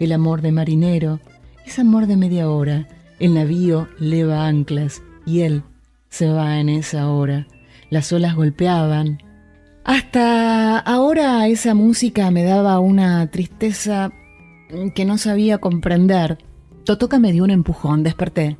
El 0.00 0.12
amor 0.12 0.42
de 0.42 0.52
marinero 0.52 1.20
es 1.64 1.78
amor 1.78 2.06
de 2.06 2.16
media 2.16 2.50
hora. 2.50 2.88
El 3.18 3.34
navío 3.34 3.88
leva 3.98 4.46
anclas 4.46 5.02
y 5.24 5.40
él 5.40 5.62
se 6.08 6.28
va 6.28 6.58
en 6.58 6.68
esa 6.68 7.08
hora. 7.08 7.46
Las 7.90 8.12
olas 8.12 8.34
golpeaban. 8.34 9.22
Hasta 9.84 10.78
ahora 10.78 11.46
esa 11.46 11.74
música 11.74 12.30
me 12.30 12.44
daba 12.44 12.78
una 12.80 13.30
tristeza 13.30 14.10
que 14.94 15.04
no 15.04 15.18
sabía 15.18 15.58
comprender. 15.58 16.38
Totoca 16.84 17.18
me 17.18 17.32
dio 17.32 17.44
un 17.44 17.50
empujón, 17.50 18.02
desperté. 18.02 18.58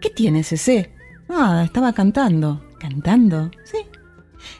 ¿Qué 0.00 0.10
tienes 0.10 0.52
ese? 0.52 0.92
Ah, 1.28 1.62
estaba 1.64 1.92
cantando. 1.92 2.62
¿Cantando? 2.78 3.50
Sí. 3.64 3.78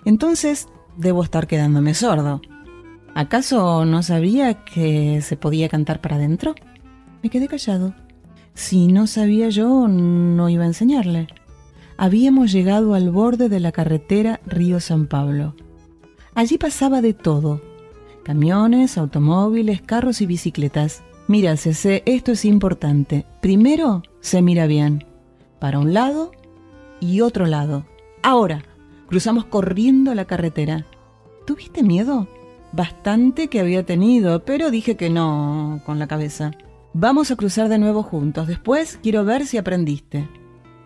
Entonces 0.04 0.68
debo 0.96 1.22
estar 1.22 1.46
quedándome 1.46 1.94
sordo. 1.94 2.40
¿Acaso 3.14 3.84
no 3.84 4.02
sabía 4.02 4.64
que 4.64 5.20
se 5.22 5.36
podía 5.36 5.68
cantar 5.68 6.00
para 6.00 6.16
adentro? 6.16 6.54
Me 7.22 7.30
quedé 7.30 7.48
callado. 7.48 7.94
Si 8.54 8.88
no 8.88 9.06
sabía 9.06 9.48
yo, 9.48 9.88
no 9.88 10.48
iba 10.48 10.64
a 10.64 10.68
enseñarle. 10.68 11.28
Habíamos 11.96 12.52
llegado 12.52 12.94
al 12.94 13.10
borde 13.10 13.48
de 13.48 13.60
la 13.60 13.72
carretera 13.72 14.40
Río 14.46 14.78
San 14.78 15.06
Pablo. 15.06 15.56
Allí 16.34 16.58
pasaba 16.58 17.00
de 17.00 17.14
todo. 17.14 17.60
Camiones, 18.22 18.98
automóviles, 18.98 19.82
carros 19.82 20.20
y 20.20 20.26
bicicletas. 20.26 21.02
Mira, 21.26 21.56
CC, 21.56 22.02
esto 22.06 22.32
es 22.32 22.44
importante. 22.44 23.26
Primero, 23.40 24.02
se 24.20 24.42
mira 24.42 24.66
bien. 24.66 25.04
Para 25.58 25.78
un 25.80 25.92
lado 25.92 26.30
y 27.00 27.20
otro 27.20 27.46
lado. 27.46 27.84
Ahora, 28.22 28.62
cruzamos 29.08 29.46
corriendo 29.46 30.14
la 30.14 30.26
carretera. 30.26 30.86
¿Tuviste 31.46 31.82
miedo? 31.82 32.28
Bastante 32.72 33.48
que 33.48 33.60
había 33.60 33.84
tenido, 33.84 34.44
pero 34.44 34.70
dije 34.70 34.96
que 34.96 35.10
no 35.10 35.80
con 35.86 35.98
la 35.98 36.06
cabeza. 36.06 36.52
Vamos 36.92 37.30
a 37.30 37.36
cruzar 37.36 37.68
de 37.68 37.78
nuevo 37.78 38.02
juntos. 38.02 38.46
Después 38.46 38.98
quiero 39.02 39.24
ver 39.24 39.46
si 39.46 39.56
aprendiste. 39.56 40.28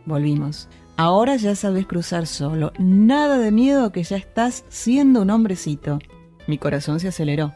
Volvimos. 0.07 0.69
Ahora 0.97 1.37
ya 1.37 1.57
sabes 1.57 1.87
cruzar 1.87 2.27
solo. 2.27 2.73
Nada 2.79 3.39
de 3.39 3.51
miedo 3.51 3.93
que 3.93 4.03
ya 4.03 4.17
estás 4.17 4.65
siendo 4.69 5.23
un 5.23 5.31
hombrecito. 5.31 5.99
Mi 6.47 6.59
corazón 6.59 7.01
se 7.01 7.09
aceleró. 7.09 7.53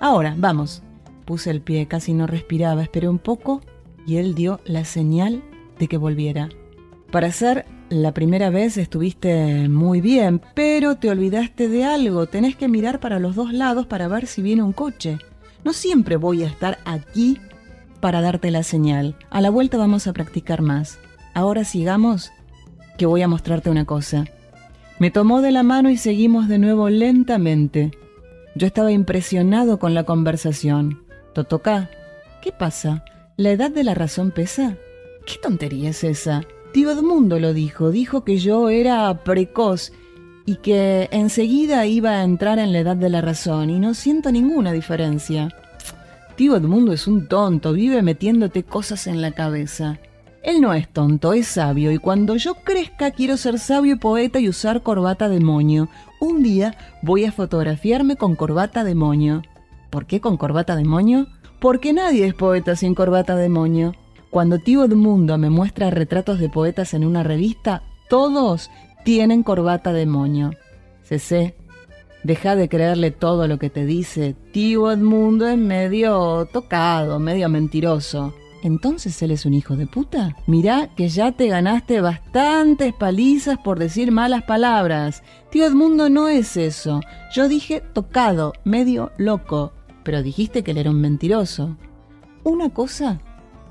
Ahora, 0.00 0.34
vamos. 0.36 0.82
Puse 1.24 1.50
el 1.50 1.60
pie, 1.60 1.86
casi 1.86 2.12
no 2.12 2.26
respiraba, 2.26 2.82
esperé 2.82 3.08
un 3.08 3.18
poco 3.18 3.60
y 4.06 4.16
él 4.16 4.34
dio 4.34 4.60
la 4.64 4.84
señal 4.84 5.42
de 5.78 5.86
que 5.86 5.96
volviera. 5.96 6.48
Para 7.12 7.30
ser 7.30 7.66
la 7.90 8.14
primera 8.14 8.50
vez 8.50 8.76
estuviste 8.76 9.68
muy 9.68 10.00
bien, 10.00 10.40
pero 10.54 10.94
te 10.94 11.10
olvidaste 11.10 11.68
de 11.68 11.84
algo. 11.84 12.26
Tenés 12.26 12.54
que 12.54 12.68
mirar 12.68 13.00
para 13.00 13.18
los 13.18 13.34
dos 13.34 13.52
lados 13.52 13.86
para 13.86 14.06
ver 14.06 14.26
si 14.26 14.42
viene 14.42 14.62
un 14.62 14.72
coche. 14.72 15.18
No 15.64 15.72
siempre 15.72 16.16
voy 16.16 16.44
a 16.44 16.46
estar 16.46 16.78
aquí 16.84 17.38
para 18.00 18.20
darte 18.20 18.52
la 18.52 18.62
señal. 18.62 19.16
A 19.28 19.40
la 19.40 19.50
vuelta 19.50 19.76
vamos 19.76 20.06
a 20.06 20.12
practicar 20.12 20.62
más. 20.62 21.00
Ahora 21.34 21.64
sigamos, 21.64 22.30
que 22.96 23.06
voy 23.06 23.22
a 23.22 23.28
mostrarte 23.28 23.70
una 23.70 23.84
cosa. 23.84 24.24
Me 25.00 25.10
tomó 25.10 25.42
de 25.42 25.50
la 25.50 25.64
mano 25.64 25.90
y 25.90 25.96
seguimos 25.96 26.46
de 26.46 26.58
nuevo 26.58 26.90
lentamente. 26.90 27.90
Yo 28.54 28.68
estaba 28.68 28.92
impresionado 28.92 29.80
con 29.80 29.94
la 29.94 30.04
conversación. 30.04 31.02
Totoka, 31.34 31.90
¿qué 32.40 32.52
pasa? 32.52 33.04
¿La 33.36 33.50
edad 33.50 33.70
de 33.72 33.82
la 33.82 33.94
razón 33.94 34.30
pesa? 34.30 34.76
¿Qué 35.26 35.38
tontería 35.42 35.90
es 35.90 36.04
esa? 36.04 36.42
Tío 36.72 36.92
Edmundo 36.92 37.40
lo 37.40 37.52
dijo, 37.52 37.90
dijo 37.90 38.22
que 38.22 38.38
yo 38.38 38.68
era 38.68 39.12
precoz 39.24 39.92
y 40.46 40.56
que 40.56 41.08
enseguida 41.10 41.84
iba 41.86 42.10
a 42.10 42.22
entrar 42.22 42.60
en 42.60 42.72
la 42.72 42.78
edad 42.78 42.96
de 42.96 43.10
la 43.10 43.20
razón 43.20 43.70
y 43.70 43.80
no 43.80 43.92
siento 43.92 44.30
ninguna 44.30 44.72
diferencia. 44.72 45.48
Tío 46.36 46.56
Edmundo 46.56 46.92
es 46.92 47.08
un 47.08 47.26
tonto, 47.26 47.72
vive 47.72 48.02
metiéndote 48.02 48.62
cosas 48.62 49.08
en 49.08 49.20
la 49.20 49.32
cabeza. 49.32 49.98
Él 50.44 50.60
no 50.60 50.72
es 50.72 50.88
tonto, 50.88 51.32
es 51.32 51.48
sabio 51.48 51.90
y 51.90 51.98
cuando 51.98 52.36
yo 52.36 52.54
crezca 52.54 53.10
quiero 53.10 53.36
ser 53.36 53.58
sabio 53.58 53.94
y 53.94 53.98
poeta 53.98 54.38
y 54.38 54.48
usar 54.48 54.82
corbata 54.84 55.28
de. 55.28 55.38
Un 56.20 56.42
día 56.42 56.76
voy 57.02 57.24
a 57.24 57.32
fotografiarme 57.32 58.14
con 58.14 58.36
corbata 58.36 58.84
de. 58.84 58.94
¿Por 59.90 60.06
qué 60.06 60.20
con 60.20 60.36
corbata 60.36 60.76
de? 60.76 61.26
Porque 61.58 61.92
nadie 61.92 62.26
es 62.26 62.34
poeta 62.34 62.76
sin 62.76 62.94
corbata 62.94 63.34
de. 63.34 63.92
Cuando 64.30 64.60
Tío 64.60 64.84
Edmundo 64.84 65.38
me 65.38 65.50
muestra 65.50 65.90
retratos 65.90 66.38
de 66.38 66.48
poetas 66.48 66.94
en 66.94 67.04
una 67.04 67.24
revista, 67.24 67.82
todos 68.08 68.70
tienen 69.04 69.42
corbata 69.42 69.92
de 69.92 70.06
moño. 70.06 70.52
Cc, 71.02 71.56
deja 72.22 72.54
de 72.54 72.68
creerle 72.68 73.10
todo 73.10 73.48
lo 73.48 73.58
que 73.58 73.70
te 73.70 73.84
dice. 73.84 74.36
Tío 74.52 74.92
Edmundo 74.92 75.48
es 75.48 75.58
medio 75.58 76.46
tocado, 76.52 77.18
medio 77.18 77.48
mentiroso. 77.48 78.32
¿Entonces 78.62 79.20
él 79.22 79.32
es 79.32 79.46
un 79.46 79.54
hijo 79.54 79.74
de 79.74 79.88
puta? 79.88 80.36
Mirá 80.46 80.94
que 80.94 81.08
ya 81.08 81.32
te 81.32 81.48
ganaste 81.48 82.00
bastantes 82.00 82.94
palizas 82.94 83.58
por 83.58 83.80
decir 83.80 84.12
malas 84.12 84.44
palabras. 84.44 85.24
Tío 85.50 85.66
Edmundo 85.66 86.08
no 86.08 86.28
es 86.28 86.56
eso. 86.56 87.00
Yo 87.34 87.48
dije 87.48 87.82
tocado, 87.94 88.52
medio 88.62 89.10
loco. 89.16 89.72
Pero 90.04 90.22
dijiste 90.22 90.62
que 90.62 90.70
él 90.70 90.78
era 90.78 90.90
un 90.90 91.00
mentiroso. 91.00 91.76
Una 92.44 92.70
cosa 92.70 93.20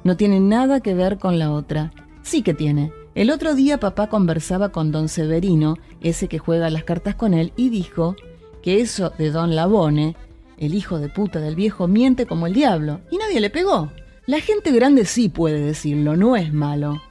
no 0.03 0.17
tiene 0.17 0.39
nada 0.39 0.79
que 0.79 0.93
ver 0.93 1.17
con 1.17 1.39
la 1.39 1.51
otra. 1.51 1.91
Sí 2.21 2.41
que 2.41 2.53
tiene. 2.53 2.91
El 3.15 3.31
otro 3.31 3.55
día 3.55 3.79
papá 3.79 4.07
conversaba 4.07 4.69
con 4.69 4.91
don 4.91 5.09
Severino, 5.09 5.77
ese 6.01 6.27
que 6.27 6.39
juega 6.39 6.69
las 6.69 6.83
cartas 6.83 7.15
con 7.15 7.33
él, 7.33 7.51
y 7.55 7.69
dijo 7.69 8.15
que 8.61 8.81
eso 8.81 9.11
de 9.17 9.31
don 9.31 9.55
Labone, 9.55 10.15
el 10.57 10.73
hijo 10.73 10.99
de 10.99 11.09
puta 11.09 11.39
del 11.39 11.55
viejo, 11.55 11.87
miente 11.87 12.25
como 12.25 12.47
el 12.47 12.53
diablo. 12.53 13.01
Y 13.11 13.17
nadie 13.17 13.39
le 13.39 13.49
pegó. 13.49 13.91
La 14.25 14.41
gente 14.41 14.71
grande 14.71 15.05
sí 15.05 15.27
puede 15.29 15.59
decirlo, 15.59 16.15
no 16.15 16.35
es 16.35 16.53
malo. 16.53 17.01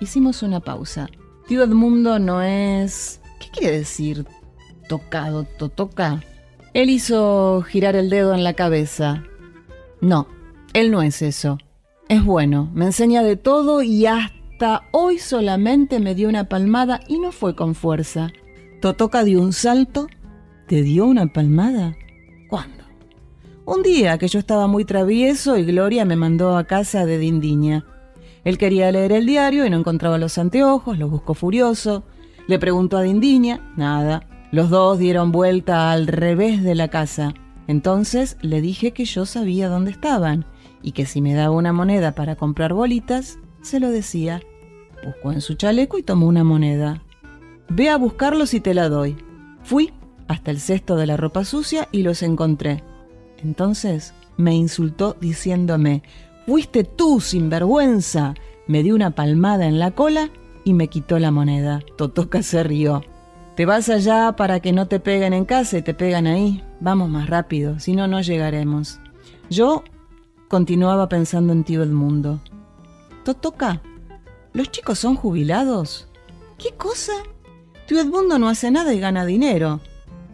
Hicimos 0.00 0.42
una 0.42 0.60
pausa. 0.60 1.08
Tío 1.46 1.62
Edmundo 1.62 2.18
no 2.18 2.42
es... 2.42 3.20
¿Qué 3.38 3.48
quiere 3.50 3.78
decir? 3.78 4.26
Tocado, 4.88 5.44
toca. 5.44 6.22
Él 6.74 6.90
hizo 6.90 7.62
girar 7.62 7.94
el 7.96 8.08
dedo 8.08 8.34
en 8.34 8.42
la 8.42 8.54
cabeza. 8.54 9.24
No, 10.00 10.26
él 10.72 10.90
no 10.90 11.02
es 11.02 11.20
eso. 11.20 11.58
Es 12.12 12.22
bueno, 12.22 12.68
me 12.74 12.84
enseña 12.84 13.22
de 13.22 13.36
todo 13.36 13.82
y 13.82 14.04
hasta 14.04 14.82
hoy 14.92 15.18
solamente 15.18 15.98
me 15.98 16.14
dio 16.14 16.28
una 16.28 16.46
palmada 16.46 17.00
y 17.08 17.18
no 17.18 17.32
fue 17.32 17.56
con 17.56 17.74
fuerza. 17.74 18.30
Totoca 18.82 19.24
dio 19.24 19.40
un 19.40 19.54
salto. 19.54 20.08
¿Te 20.68 20.82
dio 20.82 21.06
una 21.06 21.32
palmada? 21.32 21.96
¿Cuándo? 22.50 22.84
Un 23.64 23.82
día 23.82 24.18
que 24.18 24.28
yo 24.28 24.38
estaba 24.38 24.66
muy 24.66 24.84
travieso 24.84 25.56
y 25.56 25.64
Gloria 25.64 26.04
me 26.04 26.16
mandó 26.16 26.58
a 26.58 26.64
casa 26.64 27.06
de 27.06 27.16
Dindiña. 27.16 27.86
Él 28.44 28.58
quería 28.58 28.92
leer 28.92 29.12
el 29.12 29.24
diario 29.24 29.64
y 29.64 29.70
no 29.70 29.78
encontraba 29.78 30.18
los 30.18 30.36
anteojos, 30.36 30.98
lo 30.98 31.08
buscó 31.08 31.32
furioso. 31.32 32.04
Le 32.46 32.58
preguntó 32.58 32.98
a 32.98 33.02
Dindiña, 33.04 33.72
nada. 33.78 34.28
Los 34.50 34.68
dos 34.68 34.98
dieron 34.98 35.32
vuelta 35.32 35.90
al 35.92 36.06
revés 36.06 36.62
de 36.62 36.74
la 36.74 36.88
casa. 36.88 37.32
Entonces 37.68 38.36
le 38.42 38.60
dije 38.60 38.90
que 38.90 39.06
yo 39.06 39.24
sabía 39.24 39.70
dónde 39.70 39.92
estaban 39.92 40.44
y 40.82 40.92
que 40.92 41.06
si 41.06 41.20
me 41.20 41.34
daba 41.34 41.54
una 41.54 41.72
moneda 41.72 42.14
para 42.14 42.36
comprar 42.36 42.74
bolitas, 42.74 43.38
se 43.62 43.80
lo 43.80 43.90
decía. 43.90 44.42
Buscó 45.04 45.32
en 45.32 45.40
su 45.40 45.54
chaleco 45.54 45.98
y 45.98 46.02
tomó 46.02 46.26
una 46.26 46.44
moneda. 46.44 47.02
Ve 47.68 47.88
a 47.88 47.96
buscarlos 47.96 48.54
y 48.54 48.60
te 48.60 48.74
la 48.74 48.88
doy. 48.88 49.16
Fui 49.62 49.92
hasta 50.28 50.50
el 50.50 50.60
cesto 50.60 50.96
de 50.96 51.06
la 51.06 51.16
ropa 51.16 51.44
sucia 51.44 51.88
y 51.92 52.02
los 52.02 52.22
encontré. 52.22 52.82
Entonces 53.42 54.14
me 54.36 54.54
insultó 54.54 55.16
diciéndome, 55.20 56.02
fuiste 56.46 56.84
tú, 56.84 57.20
sinvergüenza. 57.20 58.34
Me 58.66 58.82
dio 58.82 58.94
una 58.94 59.12
palmada 59.12 59.66
en 59.66 59.78
la 59.78 59.90
cola 59.92 60.30
y 60.64 60.74
me 60.74 60.88
quitó 60.88 61.18
la 61.18 61.30
moneda. 61.30 61.80
Totoca 61.96 62.42
se 62.42 62.62
rió. 62.62 63.02
Te 63.56 63.66
vas 63.66 63.88
allá 63.88 64.34
para 64.36 64.60
que 64.60 64.72
no 64.72 64.86
te 64.88 64.98
peguen 64.98 65.34
en 65.34 65.44
casa 65.44 65.78
y 65.78 65.82
te 65.82 65.94
pegan 65.94 66.26
ahí. 66.26 66.62
Vamos 66.80 67.10
más 67.10 67.28
rápido, 67.28 67.78
si 67.80 67.94
no, 67.94 68.06
no 68.06 68.20
llegaremos. 68.20 68.98
Yo 69.50 69.84
continuaba 70.52 71.08
pensando 71.08 71.54
en 71.54 71.64
tío 71.64 71.82
Edmundo. 71.82 72.38
Totoca, 73.24 73.80
¿los 74.52 74.70
chicos 74.70 74.98
son 74.98 75.16
jubilados? 75.16 76.08
¿Qué 76.58 76.72
cosa? 76.76 77.14
Tío 77.86 77.98
Edmundo 77.98 78.38
no 78.38 78.50
hace 78.50 78.70
nada 78.70 78.92
y 78.92 79.00
gana 79.00 79.24
dinero. 79.24 79.80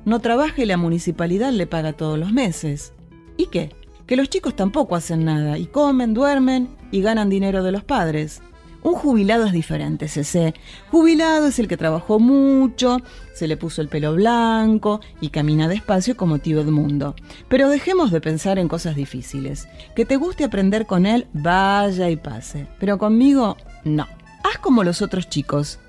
No 0.04 0.18
trabaja 0.18 0.60
y 0.60 0.66
la 0.66 0.76
municipalidad 0.76 1.52
le 1.52 1.68
paga 1.68 1.92
todos 1.92 2.18
los 2.18 2.32
meses. 2.32 2.92
¿Y 3.36 3.46
qué? 3.46 3.76
Que 4.08 4.16
los 4.16 4.28
chicos 4.28 4.56
tampoco 4.56 4.96
hacen 4.96 5.24
nada 5.24 5.56
y 5.56 5.66
comen, 5.66 6.14
duermen 6.14 6.68
y 6.90 7.00
ganan 7.00 7.30
dinero 7.30 7.62
de 7.62 7.70
los 7.70 7.84
padres. 7.84 8.42
Un 8.88 8.94
jubilado 8.94 9.44
es 9.44 9.52
diferente, 9.52 10.08
CC. 10.08 10.54
Jubilado 10.90 11.48
es 11.48 11.58
el 11.58 11.68
que 11.68 11.76
trabajó 11.76 12.18
mucho, 12.18 13.02
se 13.34 13.46
le 13.46 13.58
puso 13.58 13.82
el 13.82 13.88
pelo 13.88 14.14
blanco 14.14 15.02
y 15.20 15.28
camina 15.28 15.68
despacio 15.68 16.16
como 16.16 16.38
tío 16.38 16.62
Edmundo. 16.62 17.14
Pero 17.50 17.68
dejemos 17.68 18.10
de 18.10 18.22
pensar 18.22 18.58
en 18.58 18.66
cosas 18.66 18.96
difíciles. 18.96 19.68
Que 19.94 20.06
te 20.06 20.16
guste 20.16 20.42
aprender 20.42 20.86
con 20.86 21.04
él, 21.04 21.26
vaya 21.34 22.08
y 22.08 22.16
pase. 22.16 22.66
Pero 22.80 22.96
conmigo, 22.96 23.58
no. 23.84 24.06
Haz 24.42 24.56
como 24.56 24.84
los 24.84 25.02
otros 25.02 25.28
chicos. 25.28 25.80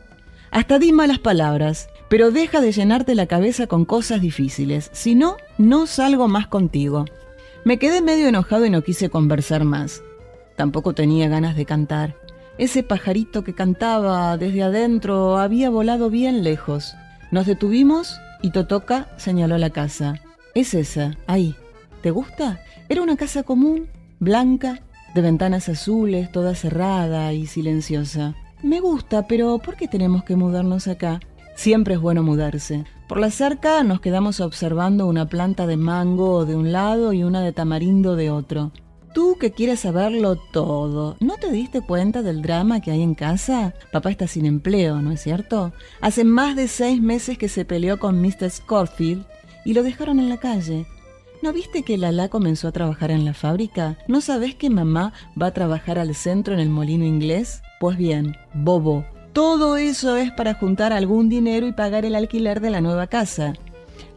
Hasta 0.51 0.77
di 0.77 0.91
malas 0.91 1.19
palabras, 1.19 1.87
pero 2.09 2.31
deja 2.31 2.59
de 2.59 2.73
llenarte 2.73 3.15
la 3.15 3.27
cabeza 3.27 3.65
con 3.67 3.85
cosas 3.85 4.19
difíciles. 4.19 4.89
Si 4.91 5.15
no, 5.15 5.37
no 5.57 5.87
salgo 5.87 6.27
más 6.27 6.47
contigo. 6.47 7.05
Me 7.63 7.79
quedé 7.79 8.01
medio 8.01 8.27
enojado 8.27 8.65
y 8.65 8.69
no 8.69 8.81
quise 8.81 9.09
conversar 9.09 9.63
más. 9.63 10.03
Tampoco 10.57 10.93
tenía 10.93 11.29
ganas 11.29 11.55
de 11.55 11.65
cantar. 11.65 12.28
Ese 12.59 12.83
pajarito 12.83 13.45
que 13.45 13.55
cantaba 13.55 14.35
desde 14.35 14.63
adentro 14.63 15.37
había 15.37 15.69
volado 15.69 16.09
bien 16.09 16.43
lejos. 16.43 16.93
Nos 17.31 17.45
detuvimos 17.45 18.19
y 18.41 18.51
Totoca 18.51 19.07
señaló 19.15 19.57
la 19.57 19.69
casa. 19.69 20.15
Es 20.55 20.73
esa, 20.73 21.17
ahí. 21.25 21.55
¿Te 22.01 22.11
gusta? 22.11 22.59
Era 22.89 23.01
una 23.01 23.15
casa 23.15 23.43
común, 23.43 23.87
blanca, 24.19 24.81
de 25.15 25.21
ventanas 25.21 25.69
azules, 25.69 26.33
toda 26.33 26.53
cerrada 26.53 27.31
y 27.31 27.47
silenciosa. 27.47 28.35
Me 28.61 28.81
gusta, 28.81 29.25
pero 29.25 29.59
¿por 29.59 29.77
qué 29.77 29.87
tenemos 29.87 30.25
que 30.25 30.35
mudarnos 30.35 30.89
acá? 30.89 31.21
Siempre 31.55 31.93
es 31.93 32.01
bueno 32.01 32.23
mudarse. 32.23 32.83
Por 33.07 33.21
la 33.21 33.31
cerca 33.31 33.83
nos 33.83 34.01
quedamos 34.01 34.41
observando 34.41 35.07
una 35.07 35.29
planta 35.29 35.65
de 35.65 35.77
mango 35.77 36.45
de 36.45 36.57
un 36.57 36.73
lado 36.73 37.13
y 37.13 37.23
una 37.23 37.39
de 37.39 37.53
tamarindo 37.53 38.17
de 38.17 38.31
otro. 38.31 38.73
Tú 39.13 39.37
que 39.39 39.51
quieres 39.51 39.79
saberlo 39.79 40.35
todo, 40.35 41.17
¿no 41.19 41.37
te 41.37 41.51
diste 41.51 41.81
cuenta 41.81 42.21
del 42.21 42.43
drama 42.43 42.79
que 42.79 42.91
hay 42.91 43.01
en 43.01 43.15
casa? 43.15 43.73
Papá 43.91 44.11
está 44.11 44.27
sin 44.27 44.45
empleo, 44.45 45.01
¿no 45.01 45.11
es 45.11 45.21
cierto? 45.21 45.73
Hace 45.99 46.23
más 46.23 46.55
de 46.55 46.67
seis 46.67 47.01
meses 47.01 47.37
que 47.37 47.49
se 47.49 47.65
peleó 47.65 47.99
con 47.99 48.21
Mr. 48.21 48.51
Scorfield 48.51 49.25
y 49.65 49.73
lo 49.73 49.81
dejaron 49.81 50.19
en 50.19 50.29
la 50.29 50.37
calle. 50.37 50.85
¿No 51.41 51.53
viste 51.53 51.83
que 51.83 51.97
Lala 51.97 52.29
comenzó 52.29 52.67
a 52.67 52.71
trabajar 52.71 53.09
en 53.09 53.25
la 53.25 53.33
fábrica? 53.33 53.97
¿No 54.07 54.21
sabes 54.21 54.53
que 54.53 54.69
mamá 54.69 55.13
va 55.41 55.47
a 55.47 55.53
trabajar 55.53 55.97
al 55.97 56.13
centro 56.13 56.53
en 56.53 56.59
el 56.59 56.69
molino 56.69 57.05
inglés? 57.05 57.63
Pues 57.79 57.97
bien, 57.97 58.35
bobo, 58.53 59.05
todo 59.33 59.77
eso 59.77 60.17
es 60.17 60.31
para 60.31 60.53
juntar 60.53 60.93
algún 60.93 61.29
dinero 61.29 61.65
y 61.65 61.71
pagar 61.71 62.05
el 62.05 62.15
alquiler 62.15 62.59
de 62.59 62.69
la 62.69 62.81
nueva 62.81 63.07
casa. 63.07 63.53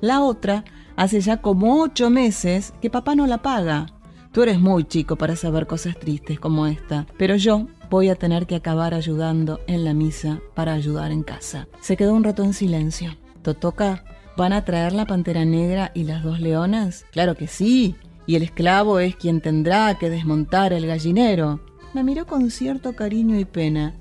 La 0.01 0.21
otra 0.21 0.65
hace 0.97 1.21
ya 1.21 1.39
como 1.39 1.81
ocho 1.81 2.11
meses 2.11 2.75
que 2.83 2.91
papá 2.91 3.15
no 3.15 3.27
la 3.27 3.39
paga. 3.39 3.87
Tú 4.33 4.43
eres 4.43 4.59
muy 4.59 4.85
chico 4.85 5.17
para 5.17 5.37
saber 5.37 5.67
cosas 5.67 5.99
tristes 5.99 6.41
como 6.41 6.67
esta, 6.67 7.07
pero 7.19 7.37
yo 7.37 7.67
voy 7.91 8.09
a 8.09 8.15
tener 8.15 8.47
que 8.47 8.55
acabar 8.55 8.95
ayudando 8.95 9.61
en 9.67 9.85
la 9.85 9.93
misa 9.93 10.41
para 10.55 10.73
ayudar 10.73 11.13
en 11.13 11.23
casa. 11.23 11.69
Se 11.83 11.99
quedó 11.99 12.15
un 12.15 12.25
rato 12.25 12.43
en 12.43 12.55
silencio. 12.55 13.15
Totoca, 13.43 14.05
¿van 14.39 14.55
a 14.55 14.65
traer 14.65 14.95
la 14.95 15.05
pantera 15.05 15.45
negra 15.45 15.93
y 15.95 16.05
las 16.05 16.23
dos 16.23 16.41
leonas? 16.41 17.05
Claro 17.13 17.35
que 17.35 17.47
sí. 17.47 17.95
Y 18.27 18.37
el 18.37 18.43
esclavo 18.43 19.01
es 19.01 19.17
quien 19.17 19.43
tendrá 19.43 19.99
que 19.99 20.09
desmontar 20.09 20.73
el 20.73 20.87
gallinero. 20.87 21.61
Me 21.93 22.03
miró 22.03 22.27
con 22.27 22.51
cierto 22.51 22.95
cariño 22.95 23.39
y 23.39 23.45
pena. 23.45 23.93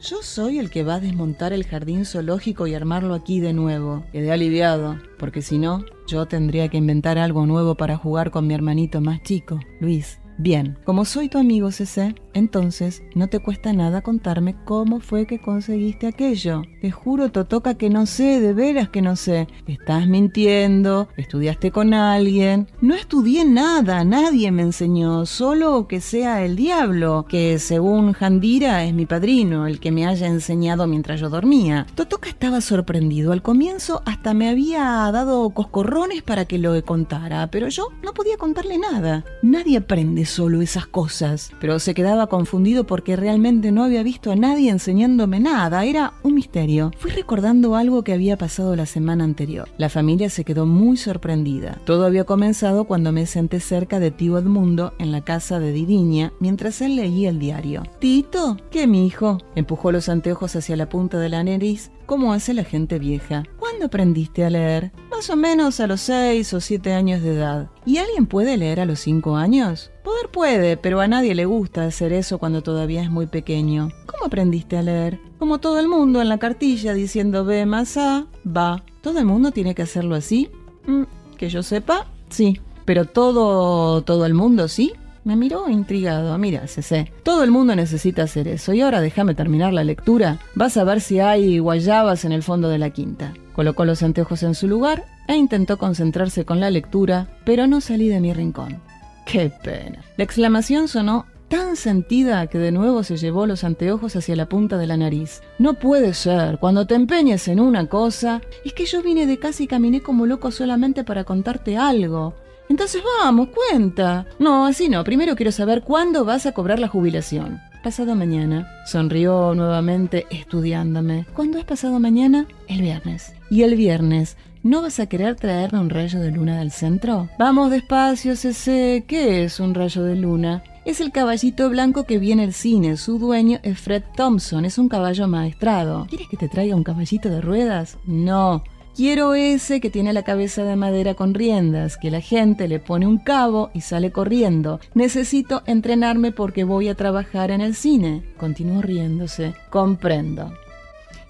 Yo 0.00 0.22
soy 0.22 0.58
el 0.58 0.70
que 0.70 0.84
va 0.84 0.96
a 0.96 1.00
desmontar 1.00 1.54
el 1.54 1.64
jardín 1.64 2.04
zoológico 2.04 2.66
y 2.66 2.74
armarlo 2.74 3.14
aquí 3.14 3.40
de 3.40 3.54
nuevo. 3.54 4.04
Quedé 4.12 4.30
aliviado, 4.30 4.98
porque 5.18 5.40
si 5.40 5.56
no, 5.56 5.84
yo 6.06 6.26
tendría 6.26 6.68
que 6.68 6.76
inventar 6.76 7.16
algo 7.16 7.46
nuevo 7.46 7.76
para 7.76 7.96
jugar 7.96 8.30
con 8.30 8.46
mi 8.46 8.54
hermanito 8.54 9.00
más 9.00 9.22
chico, 9.22 9.58
Luis. 9.80 10.20
Bien, 10.38 10.78
como 10.84 11.06
soy 11.06 11.30
tu 11.30 11.38
amigo 11.38 11.70
CC, 11.70 12.14
entonces 12.36 13.02
no 13.14 13.28
te 13.28 13.40
cuesta 13.40 13.72
nada 13.72 14.02
contarme 14.02 14.54
cómo 14.64 15.00
fue 15.00 15.26
que 15.26 15.40
conseguiste 15.40 16.06
aquello. 16.06 16.62
Te 16.80 16.90
juro, 16.92 17.32
Totoca, 17.32 17.74
que 17.74 17.90
no 17.90 18.06
sé, 18.06 18.40
de 18.40 18.52
veras 18.52 18.88
que 18.88 19.02
no 19.02 19.16
sé. 19.16 19.48
Estás 19.66 20.06
mintiendo, 20.06 21.08
estudiaste 21.16 21.72
con 21.72 21.94
alguien. 21.94 22.68
No 22.80 22.94
estudié 22.94 23.44
nada, 23.44 24.04
nadie 24.04 24.52
me 24.52 24.62
enseñó, 24.62 25.26
solo 25.26 25.88
que 25.88 26.00
sea 26.00 26.44
el 26.44 26.54
diablo, 26.54 27.26
que 27.28 27.58
según 27.58 28.12
Jandira 28.12 28.84
es 28.84 28.94
mi 28.94 29.06
padrino, 29.06 29.66
el 29.66 29.80
que 29.80 29.90
me 29.90 30.06
haya 30.06 30.28
enseñado 30.28 30.86
mientras 30.86 31.20
yo 31.20 31.30
dormía. 31.30 31.86
Totoca 31.96 32.28
estaba 32.28 32.60
sorprendido. 32.60 33.32
Al 33.32 33.42
comienzo 33.42 34.02
hasta 34.06 34.34
me 34.34 34.48
había 34.48 34.82
dado 35.10 35.50
coscorrones 35.50 36.22
para 36.22 36.44
que 36.44 36.58
lo 36.58 36.76
contara, 36.84 37.48
pero 37.50 37.68
yo 37.68 37.88
no 38.02 38.12
podía 38.12 38.36
contarle 38.36 38.78
nada. 38.78 39.24
Nadie 39.42 39.78
aprende 39.78 40.26
solo 40.26 40.60
esas 40.60 40.86
cosas, 40.86 41.50
pero 41.60 41.78
se 41.78 41.94
quedaba 41.94 42.25
confundido 42.28 42.86
porque 42.86 43.16
realmente 43.16 43.72
no 43.72 43.84
había 43.84 44.02
visto 44.02 44.30
a 44.30 44.36
nadie 44.36 44.70
enseñándome 44.70 45.40
nada, 45.40 45.84
era 45.84 46.14
un 46.22 46.34
misterio. 46.34 46.90
Fui 46.98 47.10
recordando 47.10 47.76
algo 47.76 48.04
que 48.04 48.12
había 48.12 48.36
pasado 48.36 48.76
la 48.76 48.86
semana 48.86 49.24
anterior. 49.24 49.68
La 49.78 49.88
familia 49.88 50.30
se 50.30 50.44
quedó 50.44 50.66
muy 50.66 50.96
sorprendida. 50.96 51.80
Todo 51.84 52.06
había 52.06 52.24
comenzado 52.24 52.84
cuando 52.84 53.12
me 53.12 53.26
senté 53.26 53.60
cerca 53.60 54.00
de 54.00 54.10
tío 54.10 54.38
Edmundo 54.38 54.92
en 54.98 55.12
la 55.12 55.22
casa 55.22 55.58
de 55.58 55.72
Didiña 55.72 56.32
mientras 56.40 56.80
él 56.80 56.96
leía 56.96 57.30
el 57.30 57.38
diario. 57.38 57.82
Tito, 57.98 58.56
¿qué 58.70 58.86
mi 58.86 59.06
hijo? 59.06 59.38
Empujó 59.54 59.92
los 59.92 60.08
anteojos 60.08 60.56
hacia 60.56 60.76
la 60.76 60.88
punta 60.88 61.18
de 61.18 61.28
la 61.28 61.42
nariz 61.44 61.90
como 62.06 62.32
hace 62.32 62.54
la 62.54 62.64
gente 62.64 62.98
vieja. 62.98 63.42
¿Cuándo 63.76 63.88
aprendiste 63.88 64.42
a 64.42 64.48
leer? 64.48 64.90
Más 65.10 65.28
o 65.28 65.36
menos 65.36 65.80
a 65.80 65.86
los 65.86 66.00
6 66.00 66.54
o 66.54 66.60
7 66.62 66.94
años 66.94 67.20
de 67.20 67.34
edad. 67.34 67.68
¿Y 67.84 67.98
alguien 67.98 68.24
puede 68.24 68.56
leer 68.56 68.80
a 68.80 68.86
los 68.86 69.00
5 69.00 69.36
años? 69.36 69.90
Poder 70.02 70.30
puede, 70.30 70.78
pero 70.78 70.98
a 71.02 71.08
nadie 71.08 71.34
le 71.34 71.44
gusta 71.44 71.84
hacer 71.84 72.14
eso 72.14 72.38
cuando 72.38 72.62
todavía 72.62 73.02
es 73.02 73.10
muy 73.10 73.26
pequeño. 73.26 73.90
¿Cómo 74.06 74.24
aprendiste 74.24 74.78
a 74.78 74.82
leer? 74.82 75.20
Como 75.38 75.58
todo 75.58 75.78
el 75.78 75.88
mundo 75.88 76.22
en 76.22 76.30
la 76.30 76.38
cartilla 76.38 76.94
diciendo 76.94 77.44
B 77.44 77.66
más 77.66 77.98
A, 77.98 78.24
va. 78.46 78.82
¿Todo 79.02 79.18
el 79.18 79.26
mundo 79.26 79.50
tiene 79.50 79.74
que 79.74 79.82
hacerlo 79.82 80.14
así? 80.14 80.48
Mm, 80.86 81.02
que 81.36 81.50
yo 81.50 81.62
sepa, 81.62 82.06
sí. 82.30 82.58
Pero 82.86 83.04
todo, 83.04 84.00
todo 84.04 84.24
el 84.24 84.32
mundo 84.32 84.68
sí. 84.68 84.94
Me 85.24 85.36
miró 85.36 85.68
intrigado. 85.68 86.38
Mira, 86.38 86.66
CC, 86.66 87.12
todo 87.22 87.44
el 87.44 87.50
mundo 87.50 87.76
necesita 87.76 88.22
hacer 88.22 88.48
eso. 88.48 88.72
Y 88.72 88.80
ahora 88.80 89.02
déjame 89.02 89.34
terminar 89.34 89.74
la 89.74 89.84
lectura. 89.84 90.38
Vas 90.54 90.78
a 90.78 90.84
ver 90.84 91.02
si 91.02 91.20
hay 91.20 91.58
guayabas 91.58 92.24
en 92.24 92.32
el 92.32 92.42
fondo 92.42 92.70
de 92.70 92.78
la 92.78 92.88
quinta. 92.88 93.34
Colocó 93.56 93.86
los 93.86 94.02
anteojos 94.02 94.42
en 94.42 94.54
su 94.54 94.68
lugar 94.68 95.06
e 95.26 95.34
intentó 95.34 95.78
concentrarse 95.78 96.44
con 96.44 96.60
la 96.60 96.70
lectura, 96.70 97.26
pero 97.46 97.66
no 97.66 97.80
salí 97.80 98.06
de 98.10 98.20
mi 98.20 98.34
rincón. 98.34 98.82
¡Qué 99.24 99.50
pena! 99.50 100.04
La 100.18 100.24
exclamación 100.24 100.88
sonó 100.88 101.24
tan 101.48 101.76
sentida 101.76 102.48
que 102.48 102.58
de 102.58 102.70
nuevo 102.70 103.02
se 103.02 103.16
llevó 103.16 103.46
los 103.46 103.64
anteojos 103.64 104.14
hacia 104.14 104.36
la 104.36 104.46
punta 104.46 104.76
de 104.76 104.86
la 104.86 104.98
nariz. 104.98 105.40
No 105.58 105.72
puede 105.72 106.12
ser, 106.12 106.58
cuando 106.58 106.86
te 106.86 106.96
empeñes 106.96 107.48
en 107.48 107.58
una 107.58 107.86
cosa, 107.86 108.42
es 108.62 108.74
que 108.74 108.84
yo 108.84 109.02
vine 109.02 109.26
de 109.26 109.38
casa 109.38 109.62
y 109.62 109.66
caminé 109.66 110.02
como 110.02 110.26
loco 110.26 110.50
solamente 110.50 111.02
para 111.02 111.24
contarte 111.24 111.78
algo. 111.78 112.34
Entonces 112.68 113.02
vamos, 113.22 113.48
cuenta. 113.48 114.26
No, 114.38 114.66
así 114.66 114.90
no. 114.90 115.02
Primero 115.02 115.34
quiero 115.34 115.50
saber 115.50 115.80
cuándo 115.80 116.26
vas 116.26 116.44
a 116.44 116.52
cobrar 116.52 116.78
la 116.78 116.88
jubilación. 116.88 117.58
Pasado 117.82 118.14
mañana. 118.16 118.68
Sonrió 118.84 119.54
nuevamente 119.54 120.26
estudiándome. 120.28 121.24
¿Cuándo 121.32 121.56
es 121.56 121.64
pasado 121.64 121.98
mañana? 122.00 122.46
El 122.68 122.82
viernes. 122.82 123.35
Y 123.48 123.62
el 123.62 123.76
viernes, 123.76 124.36
¿no 124.62 124.82
vas 124.82 124.98
a 124.98 125.06
querer 125.06 125.36
traerme 125.36 125.78
un 125.78 125.90
rayo 125.90 126.20
de 126.20 126.32
luna 126.32 126.58
del 126.58 126.72
centro? 126.72 127.28
Vamos 127.38 127.70
despacio, 127.70 128.34
CC. 128.34 129.04
¿Qué 129.06 129.44
es 129.44 129.60
un 129.60 129.74
rayo 129.74 130.02
de 130.02 130.16
luna? 130.16 130.64
Es 130.84 131.00
el 131.00 131.12
caballito 131.12 131.68
blanco 131.70 132.04
que 132.04 132.18
viene 132.18 132.44
el 132.44 132.52
cine. 132.52 132.96
Su 132.96 133.18
dueño 133.18 133.58
es 133.62 133.78
Fred 133.78 134.02
Thompson. 134.16 134.64
Es 134.64 134.78
un 134.78 134.88
caballo 134.88 135.28
maestrado. 135.28 136.06
¿Quieres 136.08 136.28
que 136.28 136.36
te 136.36 136.48
traiga 136.48 136.76
un 136.76 136.84
caballito 136.84 137.28
de 137.28 137.40
ruedas? 137.40 137.98
No. 138.04 138.64
Quiero 138.96 139.34
ese 139.34 139.80
que 139.80 139.90
tiene 139.90 140.12
la 140.12 140.22
cabeza 140.22 140.64
de 140.64 140.74
madera 140.74 141.14
con 141.14 141.34
riendas, 141.34 141.98
que 141.98 142.10
la 142.10 142.20
gente 142.20 142.66
le 142.66 142.78
pone 142.78 143.06
un 143.06 143.18
cabo 143.18 143.70
y 143.74 143.82
sale 143.82 144.10
corriendo. 144.10 144.80
Necesito 144.94 145.62
entrenarme 145.66 146.32
porque 146.32 146.64
voy 146.64 146.88
a 146.88 146.94
trabajar 146.94 147.50
en 147.50 147.60
el 147.60 147.74
cine. 147.74 148.22
Continuó 148.38 148.80
riéndose. 148.80 149.54
Comprendo. 149.70 150.52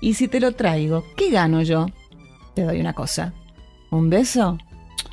Y 0.01 0.15
si 0.15 0.29
te 0.29 0.39
lo 0.39 0.53
traigo, 0.53 1.05
¿qué 1.17 1.31
gano 1.31 1.63
yo? 1.63 1.87
Te 2.57 2.65
doy 2.65 2.81
una 2.81 2.95
cosa. 2.95 3.35
¿Un 3.91 4.09
beso? 4.09 4.57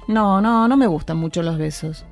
No, 0.08 0.40
no, 0.40 0.66
no 0.70 0.78
me 0.78 0.88
gustan 0.88 1.18
mucho 1.18 1.44
los 1.44 1.58
besos. 1.58 2.06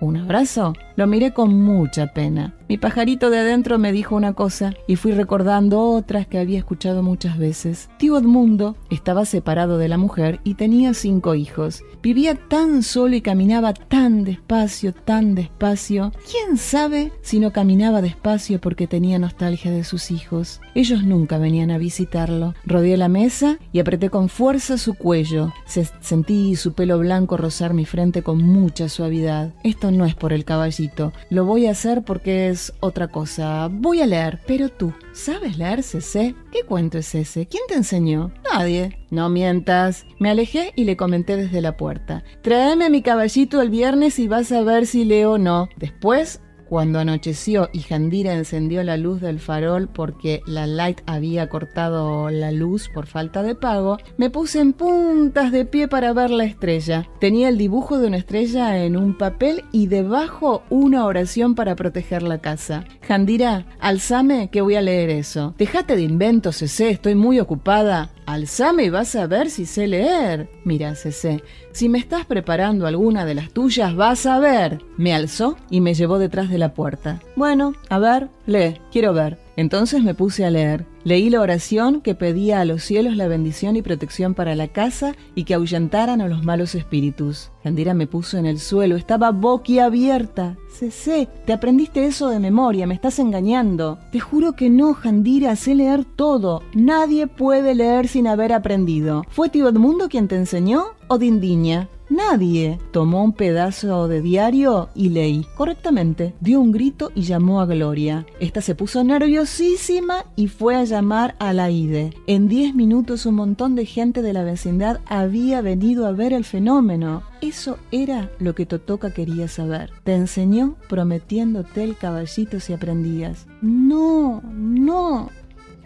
¿Un 0.00 0.16
abrazo? 0.16 0.72
Lo 0.96 1.06
miré 1.06 1.32
con 1.32 1.62
mucha 1.62 2.08
pena. 2.08 2.54
Mi 2.66 2.78
pajarito 2.78 3.28
de 3.28 3.40
adentro 3.40 3.78
me 3.78 3.92
dijo 3.92 4.16
una 4.16 4.32
cosa 4.32 4.72
y 4.86 4.96
fui 4.96 5.12
recordando 5.12 5.82
otras 5.82 6.26
que 6.26 6.38
había 6.38 6.58
escuchado 6.58 7.02
muchas 7.02 7.36
veces. 7.36 7.90
Tío 7.98 8.16
Edmundo 8.16 8.76
estaba 8.88 9.26
separado 9.26 9.76
de 9.76 9.88
la 9.88 9.98
mujer 9.98 10.40
y 10.44 10.54
tenía 10.54 10.94
cinco 10.94 11.34
hijos. 11.34 11.82
Vivía 12.02 12.34
tan 12.34 12.82
solo 12.82 13.16
y 13.16 13.20
caminaba 13.20 13.74
tan 13.74 14.24
despacio, 14.24 14.94
tan 14.94 15.34
despacio. 15.34 16.12
¿Quién 16.30 16.56
sabe 16.56 17.12
si 17.20 17.38
no 17.38 17.52
caminaba 17.52 18.00
despacio 18.00 18.60
porque 18.60 18.86
tenía 18.86 19.18
nostalgia 19.18 19.70
de 19.70 19.84
sus 19.84 20.10
hijos? 20.10 20.62
Ellos 20.74 21.04
nunca 21.04 21.36
venían 21.36 21.70
a 21.70 21.78
visitarlo. 21.78 22.54
Rodeé 22.64 22.96
la 22.96 23.08
mesa 23.08 23.58
y 23.72 23.80
apreté 23.80 24.08
con 24.08 24.30
fuerza 24.30 24.78
su 24.78 24.94
cuello. 24.94 25.52
Se 25.66 25.86
sentí 26.00 26.56
su 26.56 26.72
pelo 26.72 26.98
blanco 26.98 27.36
rozar 27.36 27.74
mi 27.74 27.84
frente 27.84 28.22
con 28.22 28.42
mucha 28.42 28.88
suavidad. 28.88 29.52
Esto 29.62 29.90
no 29.90 30.06
es 30.06 30.14
por 30.14 30.32
el 30.32 30.46
caballito. 30.46 31.12
Lo 31.28 31.44
voy 31.44 31.66
a 31.66 31.72
hacer 31.72 32.04
porque 32.04 32.53
otra 32.80 33.08
cosa. 33.08 33.68
Voy 33.70 34.00
a 34.00 34.06
leer. 34.06 34.40
Pero 34.46 34.68
tú, 34.68 34.92
¿sabes 35.12 35.58
leer, 35.58 35.82
CC? 35.82 36.34
¿Qué 36.52 36.62
cuento 36.62 36.98
es 36.98 37.14
ese? 37.14 37.46
¿Quién 37.46 37.62
te 37.68 37.74
enseñó? 37.74 38.32
Nadie. 38.52 38.98
No 39.10 39.28
mientas. 39.28 40.06
Me 40.18 40.30
alejé 40.30 40.72
y 40.76 40.84
le 40.84 40.96
comenté 40.96 41.36
desde 41.36 41.60
la 41.60 41.76
puerta. 41.76 42.24
Tráeme 42.42 42.90
mi 42.90 43.02
caballito 43.02 43.60
el 43.60 43.70
viernes 43.70 44.18
y 44.18 44.28
vas 44.28 44.50
a 44.52 44.62
ver 44.62 44.86
si 44.86 45.04
leo 45.04 45.32
o 45.32 45.38
no. 45.38 45.68
Después 45.76 46.40
cuando 46.68 46.98
anocheció 46.98 47.68
y 47.72 47.80
Jandira 47.80 48.34
encendió 48.34 48.82
la 48.82 48.96
luz 48.96 49.20
del 49.20 49.40
farol 49.40 49.88
porque 49.88 50.42
la 50.46 50.66
Light 50.66 51.00
había 51.06 51.48
cortado 51.48 52.30
la 52.30 52.52
luz 52.52 52.88
por 52.88 53.06
falta 53.06 53.42
de 53.42 53.54
pago, 53.54 53.98
me 54.16 54.30
puse 54.30 54.60
en 54.60 54.72
puntas 54.72 55.52
de 55.52 55.64
pie 55.64 55.88
para 55.88 56.12
ver 56.12 56.30
la 56.30 56.44
estrella. 56.44 57.08
Tenía 57.20 57.48
el 57.48 57.58
dibujo 57.58 57.98
de 57.98 58.08
una 58.08 58.16
estrella 58.16 58.84
en 58.84 58.96
un 58.96 59.16
papel 59.16 59.64
y 59.72 59.86
debajo 59.86 60.62
una 60.70 61.06
oración 61.06 61.54
para 61.54 61.76
proteger 61.76 62.22
la 62.22 62.38
casa. 62.38 62.84
Jandira, 63.02 63.66
alzame 63.80 64.48
que 64.50 64.60
voy 64.60 64.76
a 64.76 64.82
leer 64.82 65.10
eso. 65.10 65.54
Dejate 65.58 65.96
de 65.96 66.02
inventos, 66.02 66.62
ese, 66.62 66.90
estoy 66.90 67.14
muy 67.14 67.40
ocupada. 67.40 68.10
Alzame 68.26 68.84
y 68.84 68.90
vas 68.90 69.14
a 69.16 69.26
ver 69.26 69.50
si 69.50 69.66
sé 69.66 69.86
leer. 69.86 70.48
Mira, 70.64 70.94
Cece, 70.94 71.42
si 71.74 71.88
me 71.88 71.98
estás 71.98 72.24
preparando 72.24 72.86
alguna 72.86 73.26
de 73.26 73.34
las 73.34 73.50
tuyas, 73.50 73.96
vas 73.96 74.26
a 74.26 74.38
ver. 74.38 74.80
Me 74.96 75.12
alzó 75.12 75.56
y 75.70 75.80
me 75.80 75.94
llevó 75.94 76.20
detrás 76.20 76.48
de 76.48 76.56
la 76.56 76.72
puerta. 76.72 77.20
Bueno, 77.34 77.74
a 77.90 77.98
ver, 77.98 78.28
lee, 78.46 78.80
quiero 78.92 79.12
ver. 79.12 79.38
Entonces 79.56 80.02
me 80.02 80.14
puse 80.14 80.44
a 80.44 80.50
leer. 80.50 80.86
Leí 81.04 81.28
la 81.28 81.42
oración 81.42 82.00
que 82.00 82.14
pedía 82.14 82.60
a 82.60 82.64
los 82.64 82.82
cielos 82.82 83.14
la 83.14 83.28
bendición 83.28 83.76
y 83.76 83.82
protección 83.82 84.32
para 84.32 84.54
la 84.54 84.68
casa 84.68 85.14
y 85.34 85.44
que 85.44 85.52
ahuyentaran 85.52 86.22
a 86.22 86.28
los 86.28 86.44
malos 86.44 86.74
espíritus. 86.74 87.50
Jandira 87.62 87.92
me 87.92 88.06
puso 88.06 88.38
en 88.38 88.46
el 88.46 88.58
suelo, 88.58 88.96
estaba 88.96 89.30
boquiabierta. 89.30 90.56
Cecé, 90.70 91.28
te 91.44 91.52
aprendiste 91.52 92.06
eso 92.06 92.30
de 92.30 92.40
memoria, 92.40 92.86
me 92.86 92.94
estás 92.94 93.18
engañando. 93.18 93.98
Te 94.12 94.18
juro 94.18 94.54
que 94.54 94.70
no, 94.70 94.94
Jandira, 94.94 95.54
sé 95.56 95.74
leer 95.74 96.06
todo. 96.06 96.62
Nadie 96.72 97.26
puede 97.26 97.74
leer 97.74 98.08
sin 98.08 98.26
haber 98.26 98.54
aprendido. 98.54 99.24
¿Fue 99.28 99.50
tío 99.50 99.68
Edmundo 99.68 100.08
quien 100.08 100.26
te 100.26 100.36
enseñó 100.36 100.84
o 101.08 101.18
Dindiña? 101.18 101.90
Nadie. 102.10 102.78
Tomó 102.92 103.24
un 103.24 103.32
pedazo 103.32 104.08
de 104.08 104.20
diario 104.20 104.90
y 104.94 105.08
leí. 105.08 105.46
Correctamente. 105.56 106.34
Dio 106.40 106.60
un 106.60 106.70
grito 106.70 107.10
y 107.14 107.22
llamó 107.22 107.60
a 107.60 107.66
Gloria. 107.66 108.26
Esta 108.40 108.60
se 108.60 108.74
puso 108.74 109.02
nerviosísima 109.02 110.26
y 110.36 110.48
fue 110.48 110.76
a 110.76 110.84
llamar 110.94 111.34
a 111.40 111.52
la. 111.52 111.64
En 111.64 112.46
diez 112.46 112.72
minutos 112.72 113.26
un 113.26 113.34
montón 113.34 113.74
de 113.74 113.84
gente 113.84 114.22
de 114.22 114.32
la 114.32 114.44
vecindad 114.44 115.00
había 115.06 115.60
venido 115.60 116.06
a 116.06 116.12
ver 116.12 116.32
el 116.32 116.44
fenómeno. 116.44 117.24
Eso 117.40 117.78
era 117.90 118.30
lo 118.38 118.54
que 118.54 118.64
Totoca 118.64 119.12
quería 119.12 119.48
saber. 119.48 119.90
Te 120.04 120.14
enseñó 120.14 120.76
prometiéndote 120.88 121.82
el 121.82 121.96
caballito 121.96 122.60
si 122.60 122.74
aprendías. 122.74 123.46
No, 123.60 124.40
no, 124.52 125.30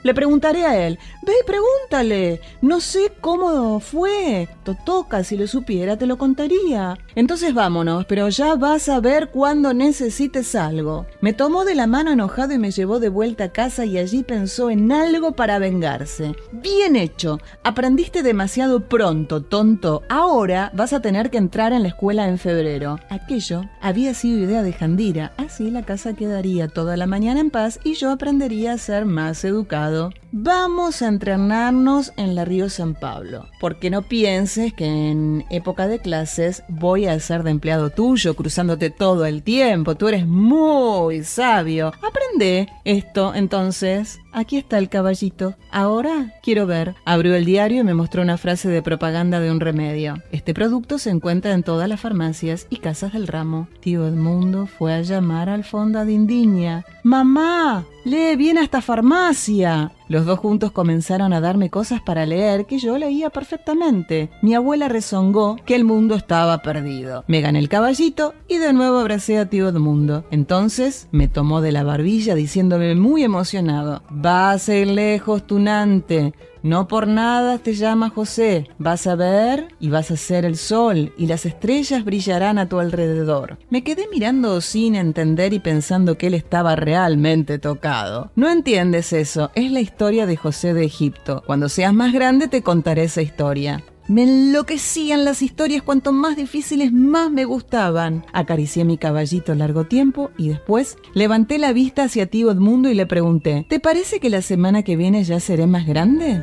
le 0.03 0.15
preguntaré 0.15 0.65
a 0.65 0.87
él. 0.87 0.99
Ve 1.27 1.33
y 1.41 1.47
pregúntale. 1.47 2.41
No 2.63 2.81
sé 2.81 3.13
cómo 3.21 3.81
fue. 3.81 4.49
Totoca, 4.65 5.25
si 5.25 5.37
lo 5.37 5.47
supiera, 5.47 5.97
te 5.97 6.07
lo 6.07 6.19
contaría. 6.19 6.97
Entonces 7.15 7.55
vámonos, 7.55 8.05
pero 8.07 8.29
ya 8.29 8.55
vas 8.55 8.89
a 8.89 9.01
ver 9.01 9.31
cuando 9.31 9.75
necesites 9.75 10.55
algo. 10.55 11.07
Me 11.21 11.33
tomó 11.33 11.65
de 11.65 11.75
la 11.75 11.87
mano 11.87 12.13
enojado 12.13 12.53
y 12.53 12.59
me 12.59 12.71
llevó 12.71 13.01
de 13.01 13.09
vuelta 13.09 13.45
a 13.45 13.53
casa 13.53 13.85
y 13.85 13.99
allí 13.99 14.23
pensó 14.23 14.71
en 14.71 14.93
algo 14.93 15.33
para 15.33 15.59
vengarse. 15.59 16.35
Bien 16.53 16.97
hecho. 16.97 17.41
Aprendiste 17.65 18.23
demasiado 18.23 18.89
pronto, 18.89 19.43
tonto. 19.43 20.03
Ahora 20.09 20.71
vas 20.75 20.93
a 20.93 21.01
tener 21.01 21.31
que 21.31 21.39
entrar 21.39 21.73
en 21.73 21.83
la 21.83 21.89
escuela 21.89 22.29
en 22.29 22.39
febrero. 22.39 23.01
Aquello 23.11 23.65
había 23.81 24.15
sido 24.15 24.39
idea 24.39 24.63
de 24.63 24.73
Jandira. 24.73 25.33
Así 25.37 25.71
la 25.71 25.83
casa 25.83 26.15
quedaría 26.15 26.69
toda 26.69 26.97
la 26.97 27.07
mañana 27.07 27.41
en 27.41 27.51
paz 27.51 27.81
y 27.85 27.95
yo 27.95 28.11
aprendería 28.11 28.73
a 28.73 28.79
ser 28.79 29.05
más 29.05 29.45
educado 29.45 29.88
Vamos 30.31 31.01
a 31.01 31.09
entrenarnos 31.09 32.13
en 32.17 32.35
la 32.35 32.45
Río 32.45 32.69
San 32.69 32.95
Pablo, 32.95 33.47
porque 33.61 33.89
no 33.89 34.03
pienses 34.03 34.75
que 34.75 34.85
en 34.85 35.45
época 35.51 35.89
de 35.89 36.01
clases 36.01 36.63
voy 36.69 37.07
a 37.07 37.19
ser 37.19 37.43
de 37.43 37.51
empleado 37.51 37.91
tuyo, 37.91 38.37
cruzándote 38.37 38.91
todo 38.91 39.25
el 39.25 39.43
tiempo. 39.43 39.95
Tú 39.95 40.09
eres 40.09 40.27
muy 40.27 41.25
sabio. 41.25 41.93
Aprende 42.03 42.69
esto, 42.85 43.35
entonces. 43.35 44.19
Aquí 44.33 44.59
está 44.59 44.79
el 44.79 44.91
caballito. 44.91 45.55
Ahora 45.73 46.35
quiero 46.43 46.67
ver. 46.67 46.95
Abrió 47.07 47.35
el 47.35 47.47
diario 47.47 47.81
y 47.81 47.85
me 47.85 47.95
mostró 47.95 48.21
una 48.23 48.37
frase 48.37 48.69
de 48.69 48.83
propaganda 48.83 49.41
de 49.41 49.51
un 49.51 49.61
remedio. 49.61 50.23
Este 50.31 50.53
producto 50.53 50.99
se 50.99 51.11
encuentra 51.11 51.55
en 51.55 51.63
todas 51.63 51.89
las 51.89 52.01
farmacias 52.01 52.67
y 52.69 52.77
casas 52.77 53.15
del 53.15 53.27
ramo. 53.27 53.69
Tío 53.81 54.07
Edmundo 54.07 54.67
fue 54.67 54.93
a 54.93 55.01
llamar 55.01 55.49
al 55.49 55.65
fondo 55.65 56.05
de 56.05 56.13
Indiña. 56.13 56.85
¡Mamá! 57.03 57.87
¡Lee 58.09 58.37
bien 58.37 58.57
a 58.57 58.63
esta 58.63 58.81
farmacia! 58.81 59.93
Los 60.09 60.25
dos 60.25 60.39
juntos 60.39 60.73
comenzaron 60.73 61.35
a 61.35 61.43
darme 61.43 61.69
cosas 61.69 62.01
para 62.01 62.25
leer 62.25 62.65
que 62.65 62.79
yo 62.79 62.97
leía 62.97 63.29
perfectamente. 63.29 64.31
Mi 64.41 64.55
abuela 64.55 64.89
rezongó 64.89 65.57
que 65.67 65.75
el 65.75 65.85
mundo 65.85 66.15
estaba 66.15 66.63
perdido. 66.63 67.25
Me 67.27 67.43
gané 67.43 67.59
el 67.59 67.69
caballito 67.69 68.33
y 68.49 68.57
de 68.57 68.73
nuevo 68.73 68.97
abracé 68.97 69.37
a 69.37 69.51
tío 69.51 69.69
Edmundo. 69.69 70.25
Entonces 70.31 71.09
me 71.13 71.29
tomó 71.29 71.61
de 71.61 71.73
la 71.73 71.83
barbilla 71.83 72.35
diciéndome 72.35 72.95
muy 72.95 73.25
emocionado: 73.25 74.03
Vas 74.09 74.71
a 74.71 74.77
ir 74.77 74.87
lejos, 74.87 75.47
tunante. 75.47 76.33
No 76.69 76.87
por 76.87 77.09
nada 77.09 77.57
te 77.57 77.73
llama 77.73 78.11
José. 78.11 78.69
Vas 78.77 79.07
a 79.07 79.15
ver 79.15 79.69
y 79.81 79.89
vas 79.89 80.11
a 80.11 80.19
ser 80.19 80.45
el 80.45 80.59
sol 80.59 81.15
y 81.17 81.27
las 81.27 81.47
estrellas 81.47 82.05
brillarán 82.05 82.59
a 82.59 82.69
tu 82.69 82.79
alrededor. 82.79 83.57
Me 83.71 83.83
quedé 83.83 84.07
mirando 84.13 84.61
sin 84.61 84.95
entender 84.95 85.55
y 85.55 85.61
pensando 85.61 86.19
que 86.19 86.27
él 86.27 86.35
estaba 86.35 86.77
realmente 86.77 87.59
tocado. 87.59 88.33
No 88.37 88.51
entiendes 88.51 89.15
eso, 89.15 89.51
es 89.55 89.73
la 89.73 89.81
historia 89.81 90.27
de 90.27 90.37
José 90.37 90.75
de 90.75 90.85
Egipto. 90.85 91.43
Cuando 91.47 91.71
seas 91.71 91.95
más 91.95 92.13
grande 92.13 92.49
te 92.49 92.63
contaré 92.63 93.05
esa 93.05 93.23
historia. 93.23 93.83
Me 94.09 94.23
enloquecían 94.23 95.27
las 95.27 95.43
historias, 95.43 95.83
cuanto 95.83 96.13
más 96.13 96.35
difíciles 96.35 96.93
más 96.93 97.31
me 97.31 97.45
gustaban. 97.45 98.25
Acaricié 98.33 98.87
mi 98.87 98.97
caballito 98.97 99.55
largo 99.55 99.85
tiempo 99.85 100.31
y 100.39 100.49
después 100.49 100.97
levanté 101.13 101.59
la 101.59 101.75
vista 101.75 102.05
hacia 102.05 102.25
tío 102.25 102.51
Edmundo 102.51 102.89
y 102.89 102.95
le 102.95 103.05
pregunté, 103.05 103.67
¿te 103.69 103.81
parece 103.81 104.19
que 104.19 104.31
la 104.31 104.41
semana 104.41 104.83
que 104.83 104.97
viene 104.97 105.25
ya 105.25 105.41
seré 105.41 105.67
más 105.67 105.87
grande? 105.87 106.43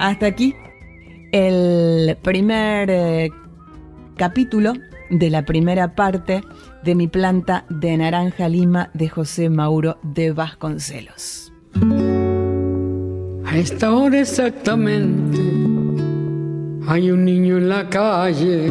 Hasta 0.00 0.26
aquí 0.26 0.56
el 1.30 2.16
primer 2.22 2.90
eh, 2.90 3.30
capítulo 4.16 4.72
de 5.10 5.30
la 5.30 5.44
primera 5.44 5.94
parte 5.94 6.42
de 6.82 6.94
mi 6.96 7.06
planta 7.06 7.66
de 7.68 7.96
naranja 7.96 8.48
lima 8.48 8.90
de 8.94 9.08
José 9.08 9.48
Mauro 9.48 9.98
de 10.02 10.32
Vasconcelos. 10.32 11.49
A 13.50 13.58
esta 13.58 13.92
hora 13.92 14.20
exactamente 14.20 15.40
hay 16.86 17.10
un 17.10 17.24
niño 17.24 17.56
en 17.58 17.68
la 17.68 17.90
calle. 17.90 18.70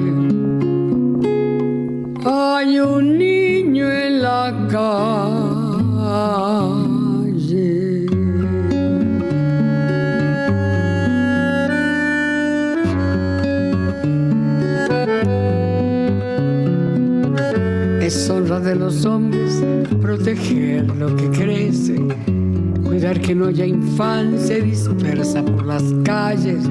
Hay 2.25 2.79
un 2.79 3.17
niño 3.17 3.91
en 3.91 4.21
la 4.21 4.55
calle. 4.71 5.25
Es 18.01 18.29
honra 18.29 18.61
de 18.61 18.75
los 18.75 19.03
hombres 19.03 19.61
proteger 20.01 20.87
lo 20.95 21.13
que 21.17 21.29
crece 21.31 21.97
cuidar 22.89 23.21
que 23.21 23.35
no 23.35 23.45
haya 23.45 23.67
infancia 23.67 24.59
dispersa 24.59 25.45
por 25.45 25.63
las 25.63 25.83
calles, 26.03 26.67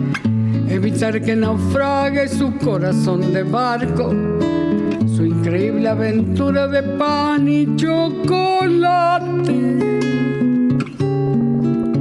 evitar 0.68 1.22
que 1.22 1.36
naufrague 1.36 2.28
su 2.28 2.52
corazón 2.56 3.32
de 3.32 3.44
barco, 3.44 4.12
su 5.14 5.24
increíble 5.24 5.88
aventura 5.88 6.66
de 6.66 6.82
pan 6.98 7.46
y 7.46 7.76
chocolate, 7.76 9.28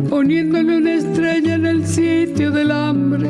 poniéndole 0.09 0.77
una 0.77 0.93
estrella 0.95 1.53
en 1.53 1.65
el 1.67 1.85
sitio 1.85 2.49
del 2.49 2.71
hambre. 2.71 3.29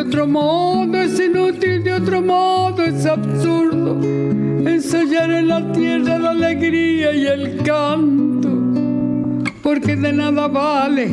Otro 0.00 0.26
modo 0.26 0.96
es 1.02 1.20
inútil, 1.20 1.84
de 1.84 1.92
otro 1.92 2.22
modo 2.22 2.82
es 2.82 3.04
absurdo. 3.04 4.00
Ensayar 4.02 5.30
en 5.30 5.48
la 5.48 5.70
tierra 5.72 6.18
la 6.18 6.30
alegría 6.30 7.12
y 7.12 7.26
el 7.26 7.58
canto, 7.62 8.39
porque 9.70 9.94
de 9.94 10.12
nada 10.12 10.48
vale 10.48 11.12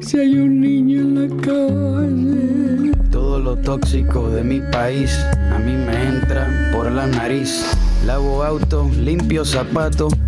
si 0.00 0.18
hay 0.18 0.36
un 0.36 0.60
niño 0.60 1.00
en 1.00 1.14
la 1.14 1.36
calle. 1.42 2.92
Todo 3.12 3.38
lo 3.38 3.54
tóxico 3.54 4.28
de 4.30 4.42
mi 4.42 4.60
país 4.72 5.16
a 5.52 5.60
mí 5.60 5.74
me 5.74 6.08
entra 6.08 6.72
por 6.74 6.90
la 6.90 7.06
nariz. 7.06 7.64
Lavo 8.04 8.42
auto, 8.42 8.90
limpio 8.98 9.44
zapatos, 9.44 10.12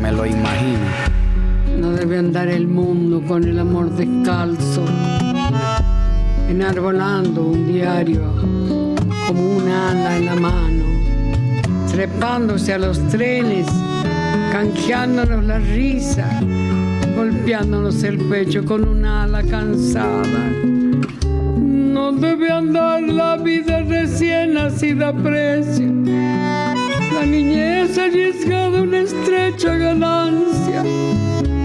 me 0.00 0.12
lo 0.12 0.24
imagino. 0.24 0.86
No 1.78 1.90
debe 1.90 2.18
andar 2.18 2.48
el 2.48 2.66
mundo 2.66 3.22
con 3.26 3.44
el 3.44 3.58
amor 3.58 3.90
descalzo, 3.90 4.84
enarbolando 6.48 7.44
un 7.44 7.66
diario 7.66 8.22
como 9.26 9.56
un 9.56 9.68
ala 9.68 10.16
en 10.16 10.26
la 10.26 10.34
mano, 10.34 10.84
trepándose 11.90 12.74
a 12.74 12.78
los 12.78 12.98
trenes, 13.08 13.66
canjeándonos 14.52 15.44
la 15.44 15.58
risa, 15.58 16.40
golpeándonos 17.16 18.02
el 18.02 18.18
pecho 18.18 18.64
con 18.64 18.86
un 18.86 19.04
ala 19.04 19.42
cansada. 19.42 20.50
No 21.56 22.12
debe 22.12 22.50
andar 22.50 23.02
la 23.02 23.36
vida 23.36 23.80
recién 23.80 24.54
nacida 24.54 25.08
a 25.08 25.12
precio. 25.12 25.92
La 27.18 27.26
niñez 27.26 27.98
arriesgada 27.98 28.80
una 28.80 29.00
estrecha 29.00 29.74
ganancia, 29.74 30.84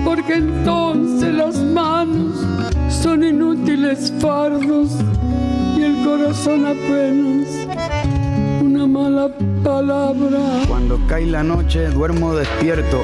porque 0.03 0.33
entonces 0.37 1.31
las 1.31 1.55
manos 1.57 2.43
son 2.89 3.23
inútiles 3.23 4.11
fardos 4.19 4.93
y 5.77 5.83
el 5.83 6.03
corazón 6.03 6.65
apenas 6.65 7.47
una 8.61 8.87
mala 8.87 9.29
palabra. 9.63 10.39
Cuando 10.67 10.99
cae 11.07 11.27
la 11.27 11.43
noche 11.43 11.87
duermo 11.89 12.33
despierto, 12.33 13.03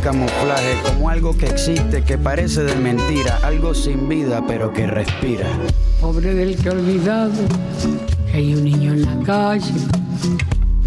camuflaje, 0.00 0.76
como 0.86 1.08
algo 1.08 1.36
que 1.36 1.46
existe, 1.46 2.02
que 2.02 2.18
parece 2.18 2.62
de 2.62 2.74
mentira, 2.76 3.38
algo 3.42 3.74
sin 3.74 4.08
vida 4.08 4.42
pero 4.46 4.72
que 4.72 4.86
respira. 4.86 5.46
Pobre 6.00 6.34
del 6.34 6.56
que 6.56 6.70
olvidado 6.70 7.32
que 8.30 8.38
hay 8.38 8.54
un 8.54 8.64
niño 8.64 8.92
en 8.92 9.02
la 9.02 9.24
calle, 9.24 9.74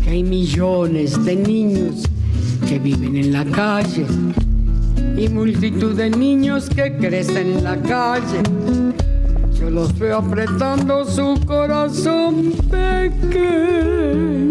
que 0.04 0.10
hay 0.10 0.24
millones 0.24 1.24
de 1.26 1.36
niños 1.36 2.04
que 2.68 2.80
viven 2.80 3.18
en 3.18 3.34
la 3.34 3.46
calle 3.46 4.06
y 5.18 5.28
multitud 5.30 5.96
de 5.96 6.10
niños 6.10 6.70
que 6.70 6.96
crecen 6.98 7.58
en 7.58 7.64
la 7.64 7.78
calle. 7.78 8.42
Yo 9.60 9.70
los 9.70 9.98
veo 9.98 10.18
apretando 10.18 11.06
su 11.06 11.40
corazón 11.46 12.54
pequeño, 12.70 14.51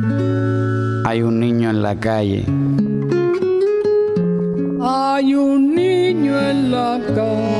hay 1.11 1.23
un 1.23 1.41
niño 1.41 1.69
en 1.69 1.81
la 1.81 1.93
calle. 1.99 2.45
Hay 4.81 5.35
un 5.35 5.75
niño 5.75 6.39
en 6.49 6.71
la 6.71 6.99
calle. 7.15 7.51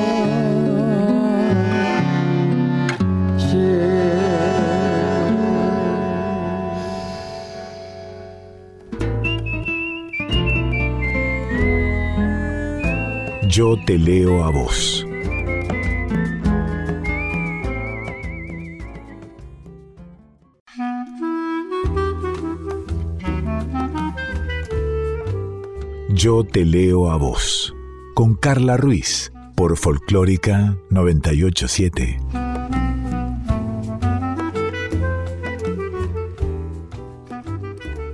Yo 13.49 13.75
te 13.85 13.97
leo 13.97 14.45
a 14.45 14.49
vos. 14.49 15.00
Yo 26.23 26.43
te 26.43 26.65
leo 26.65 27.09
a 27.09 27.17
vos. 27.17 27.73
Con 28.13 28.35
Carla 28.35 28.77
Ruiz. 28.77 29.33
Por 29.55 29.75
Folclórica 29.75 30.77
987. 30.91 32.19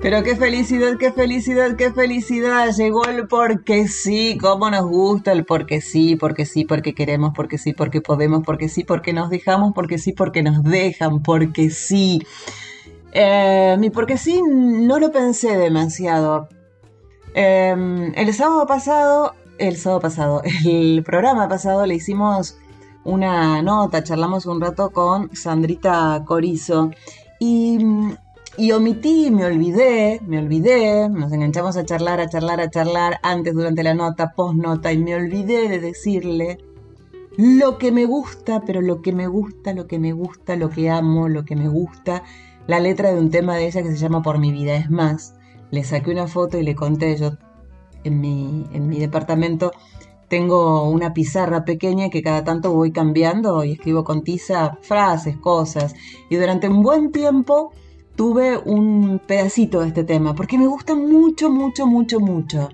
Pero 0.01 0.23
qué 0.23 0.37
felicidad, 0.37 0.97
qué 0.97 1.11
felicidad, 1.11 1.75
qué 1.75 1.91
felicidad. 1.91 2.73
Llegó 2.73 3.03
el 3.03 3.27
porque 3.27 3.89
sí, 3.89 4.37
cómo 4.39 4.69
nos 4.71 4.85
gusta 4.85 5.33
el 5.33 5.43
porque 5.43 5.81
sí, 5.81 6.15
porque 6.15 6.45
sí, 6.45 6.63
porque 6.63 6.93
queremos, 6.93 7.33
porque 7.35 7.57
sí, 7.57 7.73
porque 7.73 7.99
podemos, 7.99 8.41
porque 8.45 8.69
sí, 8.69 8.85
porque 8.85 9.11
nos 9.11 9.29
dejamos, 9.29 9.73
porque 9.75 9.97
sí, 9.97 10.13
porque 10.13 10.43
nos 10.43 10.63
dejan, 10.63 11.21
porque 11.23 11.71
sí. 11.71 12.21
Eh, 13.11 13.75
mi 13.77 13.89
porque 13.89 14.17
sí 14.17 14.41
no 14.41 14.97
lo 14.97 15.11
pensé 15.11 15.57
demasiado. 15.57 16.47
Eh, 17.33 18.11
el 18.15 18.33
sábado 18.33 18.65
pasado, 18.65 19.33
el 19.57 19.77
sábado 19.77 20.01
pasado, 20.01 20.41
el 20.65 21.03
programa 21.03 21.47
pasado 21.47 21.85
le 21.85 21.95
hicimos 21.95 22.57
una 23.03 23.61
nota, 23.61 24.03
charlamos 24.03 24.45
un 24.45 24.59
rato 24.59 24.89
con 24.89 25.33
Sandrita 25.33 26.23
Corizo 26.25 26.91
y, 27.39 27.77
y 28.57 28.71
omití, 28.71 29.31
me 29.31 29.45
olvidé, 29.45 30.19
me 30.27 30.39
olvidé, 30.39 31.07
nos 31.07 31.31
enganchamos 31.31 31.77
a 31.77 31.85
charlar, 31.85 32.19
a 32.19 32.27
charlar, 32.27 32.59
a 32.59 32.69
charlar 32.69 33.19
antes, 33.23 33.53
durante 33.53 33.83
la 33.83 33.93
nota, 33.93 34.33
post 34.35 34.55
nota 34.55 34.91
y 34.91 34.97
me 34.97 35.15
olvidé 35.15 35.69
de 35.69 35.79
decirle 35.79 36.57
lo 37.37 37.77
que 37.77 37.91
me 37.91 38.05
gusta, 38.05 38.61
pero 38.65 38.81
lo 38.81 39.01
que 39.01 39.13
me 39.13 39.27
gusta, 39.27 39.73
lo 39.73 39.87
que 39.87 39.99
me 39.99 40.11
gusta, 40.11 40.55
lo 40.55 40.69
que 40.69 40.89
amo, 40.89 41.29
lo 41.29 41.45
que 41.45 41.55
me 41.55 41.69
gusta, 41.69 42.23
la 42.65 42.79
letra 42.79 43.11
de 43.11 43.19
un 43.19 43.29
tema 43.29 43.55
de 43.55 43.67
ella 43.67 43.83
que 43.83 43.91
se 43.91 43.97
llama 43.97 44.23
Por 44.23 44.39
mi 44.39 44.51
vida. 44.51 44.75
Es 44.75 44.89
más, 44.89 45.35
le 45.71 45.83
saqué 45.83 46.11
una 46.11 46.27
foto 46.27 46.57
y 46.57 46.63
le 46.63 46.75
conté, 46.75 47.17
yo 47.17 47.31
en 48.03 48.21
mi, 48.21 48.65
en 48.73 48.87
mi 48.87 48.99
departamento 48.99 49.71
tengo 50.27 50.89
una 50.89 51.13
pizarra 51.13 51.63
pequeña 51.63 52.09
que 52.09 52.21
cada 52.21 52.43
tanto 52.43 52.73
voy 52.73 52.91
cambiando 52.91 53.63
y 53.63 53.73
escribo 53.73 54.03
con 54.03 54.23
tiza 54.23 54.77
frases, 54.81 55.37
cosas. 55.37 55.95
Y 56.29 56.35
durante 56.35 56.67
un 56.67 56.83
buen 56.83 57.11
tiempo 57.11 57.71
tuve 58.15 58.57
un 58.57 59.21
pedacito 59.25 59.81
de 59.81 59.87
este 59.87 60.03
tema, 60.03 60.35
porque 60.35 60.57
me 60.57 60.67
gusta 60.67 60.95
mucho, 60.95 61.49
mucho, 61.49 61.87
mucho, 61.87 62.19
mucho. 62.19 62.69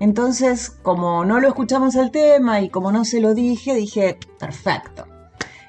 Entonces, 0.00 0.68
como 0.68 1.24
no 1.24 1.40
lo 1.40 1.48
escuchamos 1.48 1.94
el 1.94 2.10
tema 2.10 2.60
y 2.60 2.68
como 2.68 2.92
no 2.92 3.04
se 3.04 3.20
lo 3.20 3.32
dije, 3.32 3.74
dije, 3.74 4.18
perfecto. 4.38 5.06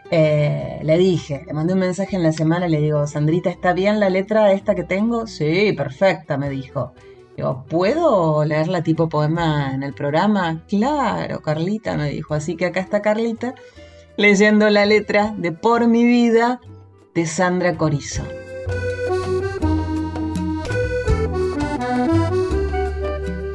Eh, 0.09 0.79
le 0.83 0.97
dije, 0.97 1.43
le 1.45 1.53
mandé 1.53 1.73
un 1.73 1.79
mensaje 1.79 2.15
en 2.15 2.23
la 2.23 2.31
semana 2.31 2.67
y 2.67 2.71
le 2.71 2.79
digo, 2.79 3.05
Sandrita, 3.07 3.49
¿está 3.49 3.73
bien 3.73 3.99
la 3.99 4.09
letra 4.09 4.53
esta 4.53 4.73
que 4.73 4.83
tengo? 4.83 5.27
Sí, 5.27 5.73
perfecta, 5.73 6.37
me 6.37 6.49
dijo. 6.49 6.93
Digo, 7.35 7.65
¿puedo 7.69 8.43
leerla 8.45 8.81
tipo 8.81 9.09
poema 9.09 9.71
en 9.73 9.83
el 9.83 9.93
programa? 9.93 10.63
Claro, 10.67 11.41
Carlita, 11.41 11.95
me 11.97 12.09
dijo. 12.09 12.33
Así 12.33 12.55
que 12.55 12.65
acá 12.65 12.79
está 12.79 13.01
Carlita 13.01 13.53
leyendo 14.15 14.69
la 14.69 14.85
letra 14.85 15.35
de 15.37 15.51
Por 15.51 15.87
mi 15.87 16.03
vida 16.03 16.59
de 17.13 17.25
Sandra 17.25 17.77
Corizo. 17.77 18.23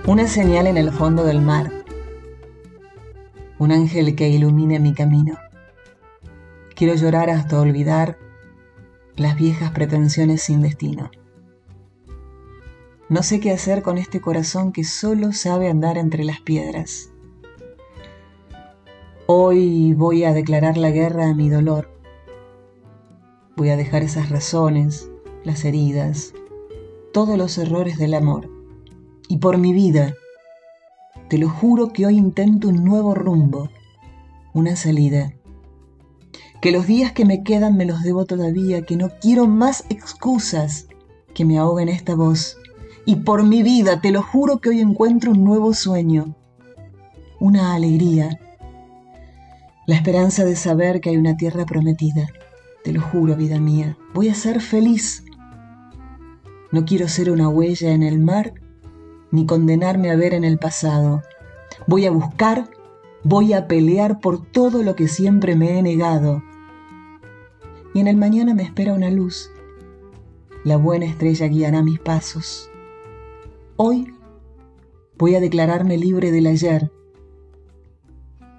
Una 0.07 0.29
señal 0.29 0.67
en 0.67 0.77
el 0.77 0.93
fondo 0.93 1.25
del 1.25 1.41
mar. 1.41 1.71
Un 3.59 3.73
ángel 3.73 4.15
que 4.15 4.29
ilumine 4.29 4.79
mi 4.79 4.95
camino. 4.95 5.39
Quiero 6.75 6.95
llorar 6.95 7.29
hasta 7.29 7.61
olvidar 7.61 8.19
las 9.17 9.37
viejas 9.37 9.73
pretensiones 9.73 10.43
sin 10.43 10.63
destino. 10.63 11.11
No 13.09 13.23
sé 13.23 13.41
qué 13.41 13.51
hacer 13.51 13.83
con 13.83 13.99
este 13.99 14.23
corazón 14.23 14.73
que 14.73 14.85
solo 14.85 15.33
sabe 15.33 15.69
andar 15.69 15.99
entre 15.99 16.25
las 16.25 16.41
piedras. 16.41 17.11
Hoy 19.27 19.93
voy 19.93 20.25
a 20.25 20.33
declarar 20.33 20.79
la 20.79 20.91
guerra 20.91 21.29
a 21.29 21.35
mi 21.35 21.51
dolor. 21.51 21.91
Voy 23.55 23.69
a 23.69 23.77
dejar 23.77 24.03
esas 24.03 24.31
razones, 24.31 25.11
las 25.45 25.65
heridas, 25.67 26.33
todos 27.13 27.37
los 27.37 27.59
errores 27.59 27.99
del 27.99 28.15
amor. 28.15 28.49
Y 29.29 29.39
por 29.39 29.59
mi 29.59 29.75
vida, 29.75 30.15
te 31.29 31.37
lo 31.37 31.51
juro 31.51 31.93
que 31.93 32.07
hoy 32.07 32.17
intento 32.17 32.69
un 32.69 32.83
nuevo 32.83 33.15
rumbo, 33.15 33.69
una 34.55 34.75
salida 34.75 35.35
que 36.63 36.71
los 36.71 36.87
días 36.87 37.11
que 37.11 37.25
me 37.25 37.43
quedan 37.43 37.77
me 37.77 37.85
los 37.85 38.05
debo 38.05 38.25
todavía, 38.25 38.83
que 38.83 38.97
no 38.97 39.11
quiero 39.21 39.49
más 39.49 39.85
excusas 39.91 40.87
que 41.35 41.45
me 41.45 41.59
ahoguen 41.59 41.89
esta 41.89 42.15
voz. 42.15 42.57
Y 43.05 43.17
por 43.17 43.43
mi 43.43 43.65
vida, 43.65 44.01
te 44.01 44.13
lo 44.13 44.23
juro 44.23 44.61
que 44.61 44.69
hoy 44.69 44.81
encuentro 44.81 45.33
un 45.33 45.43
nuevo 45.43 45.75
sueño, 45.75 46.37
una 47.41 47.75
alegría, 47.75 48.39
la 49.89 49.97
esperanza 49.97 50.45
de 50.45 50.55
saber 50.55 51.01
que 51.01 51.11
hay 51.11 51.17
una 51.17 51.37
tierra 51.37 51.67
prometida. 51.67 52.29
Te 52.85 52.93
lo 52.93 53.03
juro, 53.03 53.35
vida 53.35 53.59
mía, 53.59 53.99
voy 54.15 54.29
a 54.29 54.35
ser 54.35 54.61
feliz. 54.61 55.25
No 56.71 56.85
quiero 56.85 57.09
ser 57.09 57.33
una 57.33 57.49
huella 57.49 57.91
en 57.91 58.05
el 58.05 58.21
mar, 58.21 58.55
ni 59.33 59.47
condenarme 59.47 60.13
a 60.13 60.17
ver 60.17 60.33
en 60.33 60.45
el 60.45 60.59
pasado. 60.59 61.23
Voy 61.89 62.07
a 62.07 62.13
buscar, 62.13 62.71
voy 63.25 63.53
a 63.53 63.67
pelear 63.67 64.21
por 64.21 64.47
todo 64.47 64.85
lo 64.85 64.95
que 64.95 65.09
siempre 65.09 65.57
me 65.57 65.77
he 65.77 65.83
negado 65.83 66.41
y 67.95 68.01
en 68.01 68.09
el 68.09 68.17
mañana 68.17 68.55
me 68.55 68.63
espera 68.63 68.95
una 68.95 69.11
luz. 69.11 69.51
La 70.65 70.77
buena 70.77 71.07
estrella 71.07 71.47
guiará 71.49 71.83
mis 71.83 71.99
pasos. 71.99 72.71
Hoy 73.77 74.15
voy 75.19 75.35
a 75.35 75.41
declararme 75.41 75.99
libre 75.99 76.31
del 76.31 76.47
ayer. 76.47 76.91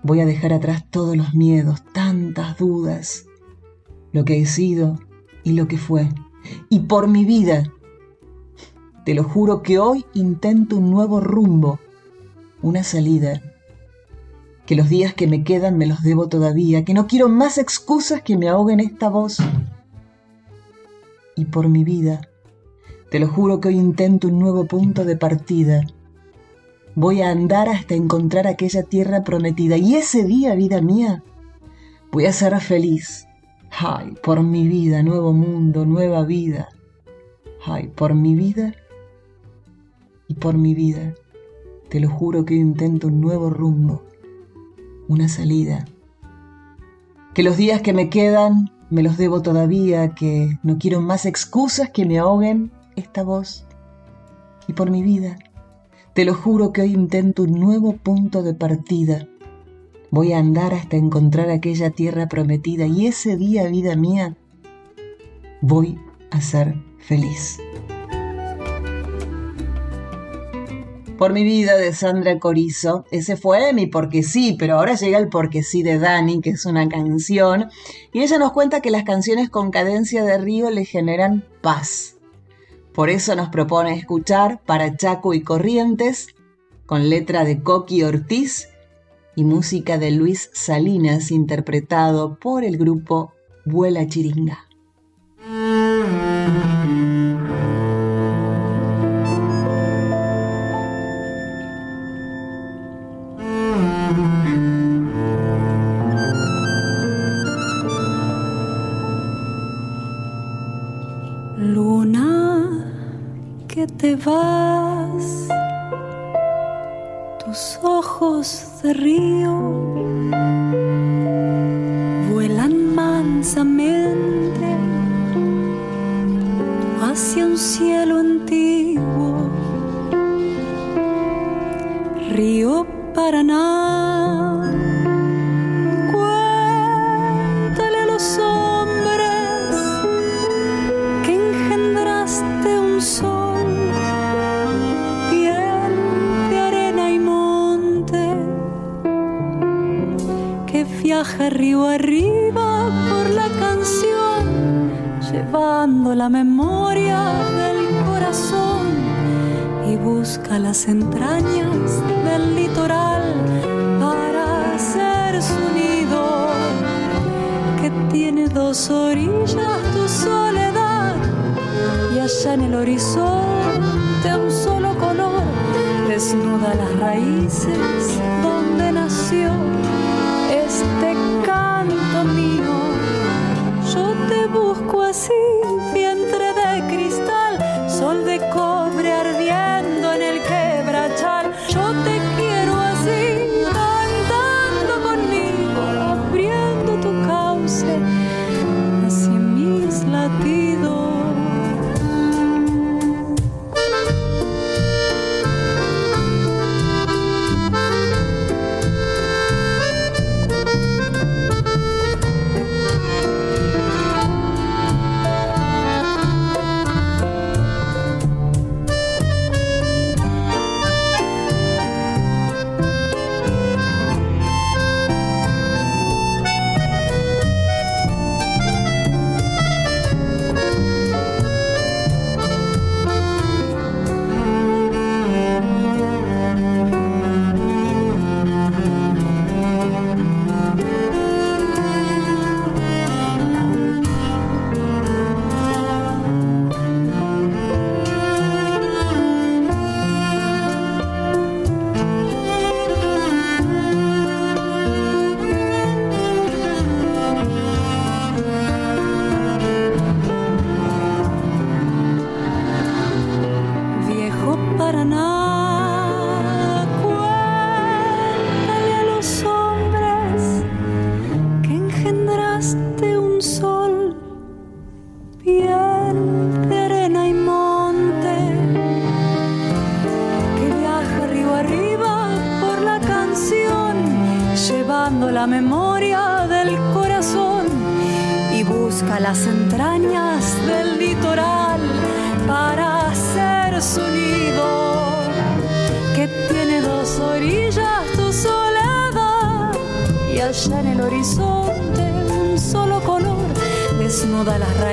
Voy 0.03 0.19
a 0.19 0.25
dejar 0.25 0.53
atrás 0.53 0.89
todos 0.89 1.15
los 1.15 1.34
miedos, 1.34 1.84
tantas 1.93 2.57
dudas, 2.57 3.25
lo 4.11 4.25
que 4.25 4.41
he 4.41 4.45
sido 4.45 4.99
y 5.43 5.53
lo 5.53 5.67
que 5.67 5.77
fue. 5.77 6.09
Y 6.69 6.81
por 6.81 7.07
mi 7.07 7.23
vida, 7.23 7.63
te 9.05 9.13
lo 9.13 9.23
juro 9.23 9.63
que 9.63 9.79
hoy 9.79 10.05
intento 10.13 10.77
un 10.77 10.91
nuevo 10.91 11.21
rumbo, 11.21 11.79
una 12.61 12.84
salida 12.84 13.41
que 14.66 14.76
los 14.76 14.89
días 14.89 15.14
que 15.14 15.28
me 15.28 15.43
quedan 15.43 15.78
me 15.78 15.88
los 15.88 16.03
debo 16.03 16.30
todavía, 16.30 16.86
que 16.86 16.93
no 16.93 17.07
quiero 17.07 17.30
más 17.30 17.57
excusas 17.57 18.22
que 18.22 18.38
me 18.38 18.47
ahoguen 18.47 18.80
esta 18.80 19.09
voz. 19.09 19.38
Y 21.36 21.45
por 21.45 21.68
mi 21.68 21.84
vida, 21.84 22.22
te 23.09 23.20
lo 23.20 23.28
juro 23.28 23.59
que 23.59 23.70
hoy 23.70 23.76
intento 23.76 24.28
un 24.28 24.39
nuevo 24.39 24.66
punto 24.66 25.03
de 25.03 25.18
partida. 25.18 25.86
Voy 26.95 27.22
a 27.22 27.32
andar 27.32 27.70
hasta 27.70 27.95
encontrar 27.95 28.47
aquella 28.47 28.84
tierra 28.84 29.24
prometida 29.24 29.78
y 29.78 29.95
ese 29.95 30.24
día, 30.24 30.55
vida 30.55 30.80
mía, 30.82 31.24
voy 32.11 32.26
a 32.26 32.34
ser 32.34 32.59
feliz. 32.61 33.28
Ay, 33.72 34.14
por 34.24 34.43
mi 34.43 34.68
vida, 34.68 35.03
nuevo 35.03 35.34
mundo, 35.34 35.86
nueva 35.86 36.24
vida. 36.24 36.70
Ay, 37.66 37.88
por 37.88 38.14
mi 38.14 38.36
vida 38.36 38.76
y 40.28 40.36
por 40.36 40.57
mi 40.57 40.74
vida, 40.76 41.16
te 41.89 41.99
lo 41.99 42.09
juro 42.09 42.45
que 42.45 42.53
hoy 42.53 42.59
intento 42.59 43.07
un 43.07 43.20
nuevo 43.20 43.49
rumbo 43.49 44.03
una 45.07 45.27
salida. 45.27 45.85
Que 47.33 47.43
los 47.43 47.57
días 47.57 47.81
que 47.81 47.93
me 47.93 48.09
quedan 48.09 48.71
me 48.89 49.01
los 49.01 49.17
debo 49.17 49.41
todavía, 49.41 50.13
que 50.13 50.59
no 50.61 50.77
quiero 50.77 51.01
más 51.01 51.25
excusas 51.25 51.89
que 51.89 52.05
me 52.05 52.19
ahoguen 52.19 52.71
esta 52.95 53.23
voz. 53.23 53.65
Y 54.67 54.73
por 54.73 54.91
mi 54.91 55.01
vida, 55.01 55.37
te 56.13 56.25
lo 56.25 56.35
juro 56.35 56.71
que 56.71 56.81
hoy 56.81 56.93
intento 56.93 57.43
un 57.43 57.59
nuevo 57.59 57.93
punto 57.93 58.43
de 58.43 58.53
partida. 58.53 59.27
Voy 60.11 60.33
a 60.33 60.37
andar 60.37 60.75
hasta 60.75 60.95
encontrar 60.95 61.49
aquella 61.49 61.89
tierra 61.89 62.27
prometida 62.27 62.85
y 62.85 63.07
ese 63.07 63.35
día, 63.35 63.67
vida 63.67 63.95
mía, 63.95 64.37
voy 65.61 65.97
a 66.29 66.39
ser 66.39 66.75
feliz. 66.99 67.59
Por 71.24 71.32
mi 71.32 71.45
vida 71.45 71.78
de 71.78 71.93
Sandra 71.93 72.38
Corizo. 72.38 73.05
Ese 73.09 73.38
fue 73.38 73.71
mi 73.71 73.88
porque 73.88 74.24
sí, 74.24 74.57
pero 74.59 74.76
ahora 74.76 74.95
llega 74.95 75.17
el 75.17 75.30
porque 75.30 75.63
sí 75.63 75.82
de 75.82 75.97
Dani, 75.97 76.41
que 76.41 76.49
es 76.49 76.65
una 76.65 76.89
canción. 76.89 77.69
Y 78.11 78.24
ella 78.24 78.38
nos 78.39 78.51
cuenta 78.51 78.82
que 78.82 78.91
las 78.91 79.05
canciones 79.05 79.49
con 79.49 79.71
cadencia 79.71 80.26
de 80.26 80.38
río 80.38 80.69
le 80.69 80.84
generan 80.84 81.45
paz. 81.61 82.17
Por 82.93 83.09
eso 83.09 83.38
nos 83.38 83.47
propone 83.47 83.93
escuchar 83.93 84.59
para 84.65 84.97
Chaco 84.97 85.34
y 85.34 85.43
Corrientes, 85.43 86.28
con 86.86 87.09
letra 87.09 87.45
de 87.45 87.63
Coqui 87.63 88.03
Ortiz 88.03 88.67
y 89.34 89.45
música 89.45 89.97
de 89.97 90.11
Luis 90.11 90.49
Salinas, 90.51 91.32
interpretado 91.32 92.38
por 92.38 92.65
el 92.65 92.76
grupo 92.76 93.32
Vuela 93.63 94.05
Chiringa. 94.09 94.67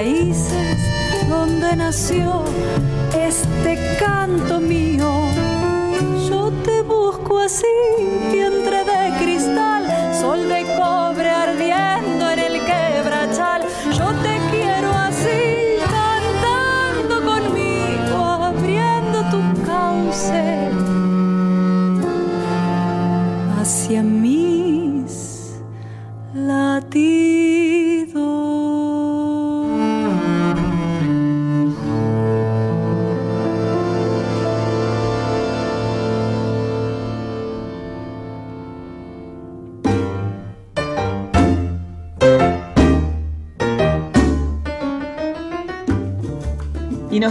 Raíces 0.00 0.78
donde 1.28 1.76
nació 1.76 2.42
este 3.14 3.78
canto 3.98 4.58
mío. 4.58 5.10
Yo 6.26 6.50
te 6.64 6.80
busco 6.80 7.38
así, 7.38 7.66
vientre 8.32 8.78
de 8.92 9.02
cristal, 9.18 9.84
sol 10.18 10.48
de 10.48 10.62
cobre 10.78 11.28
ardiendo 11.28 12.09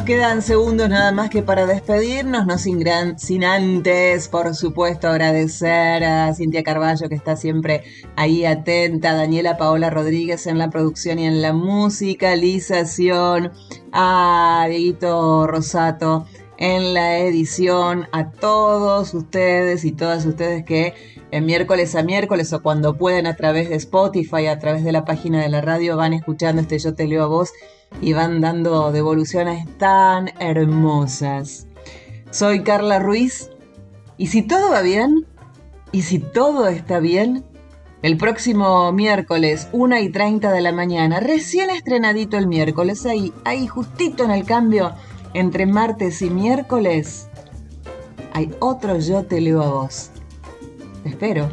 quedan 0.09 0.41
segundos 0.41 0.89
nada 0.89 1.11
más 1.11 1.29
que 1.29 1.43
para 1.43 1.67
despedirnos, 1.67 2.47
no 2.47 2.57
sin, 2.57 2.83
antes, 3.43 4.27
por 4.27 4.55
supuesto, 4.55 5.07
agradecer 5.07 6.03
a 6.03 6.33
Cintia 6.33 6.63
Carballo 6.63 7.07
que 7.07 7.13
está 7.13 7.35
siempre 7.35 7.83
ahí 8.15 8.43
atenta, 8.43 9.11
a 9.11 9.13
Daniela 9.13 9.55
Paola 9.57 9.91
Rodríguez 9.91 10.47
en 10.47 10.57
la 10.57 10.71
producción 10.71 11.19
y 11.19 11.27
en 11.27 11.43
la 11.43 11.53
musicalización, 11.53 13.51
a 13.91 14.65
Dieguito 14.67 15.45
Rosato 15.45 16.25
en 16.57 16.95
la 16.95 17.19
edición, 17.19 18.07
a 18.11 18.31
todos 18.31 19.13
ustedes 19.13 19.85
y 19.85 19.91
todas 19.91 20.25
ustedes 20.25 20.65
que 20.65 20.95
en 21.31 21.45
miércoles 21.45 21.95
a 21.95 22.03
miércoles 22.03 22.51
o 22.53 22.61
cuando 22.61 22.97
pueden 22.97 23.27
a 23.27 23.35
través 23.35 23.69
de 23.69 23.75
Spotify, 23.75 24.47
a 24.47 24.59
través 24.59 24.83
de 24.83 24.91
la 24.91 25.05
página 25.05 25.41
de 25.41 25.49
la 25.49 25.61
radio, 25.61 25.97
van 25.97 26.13
escuchando 26.13 26.61
este 26.61 26.79
Yo 26.79 26.95
Te 26.95 27.07
Leo 27.07 27.23
a 27.23 27.27
Vos 27.27 27.51
y 28.01 28.13
van 28.13 28.41
dando 28.41 28.91
devoluciones 28.91 29.65
tan 29.77 30.31
hermosas. 30.39 31.67
Soy 32.31 32.63
Carla 32.63 32.99
Ruiz 32.99 33.49
y 34.17 34.27
si 34.27 34.41
todo 34.41 34.71
va 34.71 34.81
bien, 34.81 35.25
y 35.91 36.03
si 36.03 36.19
todo 36.19 36.67
está 36.67 36.99
bien, 36.99 37.43
el 38.01 38.17
próximo 38.17 38.91
miércoles, 38.91 39.67
1 39.71 39.99
y 39.99 40.09
30 40.09 40.51
de 40.51 40.61
la 40.61 40.71
mañana, 40.71 41.19
recién 41.19 41.69
estrenadito 41.69 42.37
el 42.37 42.47
miércoles, 42.47 43.05
ahí, 43.05 43.33
ahí 43.43 43.67
justito 43.67 44.23
en 44.23 44.31
el 44.31 44.45
cambio 44.45 44.93
entre 45.33 45.65
martes 45.65 46.21
y 46.21 46.29
miércoles, 46.29 47.27
hay 48.33 48.51
otro 48.59 48.99
Yo 48.99 49.23
Te 49.23 49.41
Leo 49.41 49.61
a 49.61 49.69
Vos. 49.69 50.11
Espero. 51.09 51.49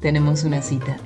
Tenemos 0.00 0.44
una 0.44 0.60
cita. 0.60 0.98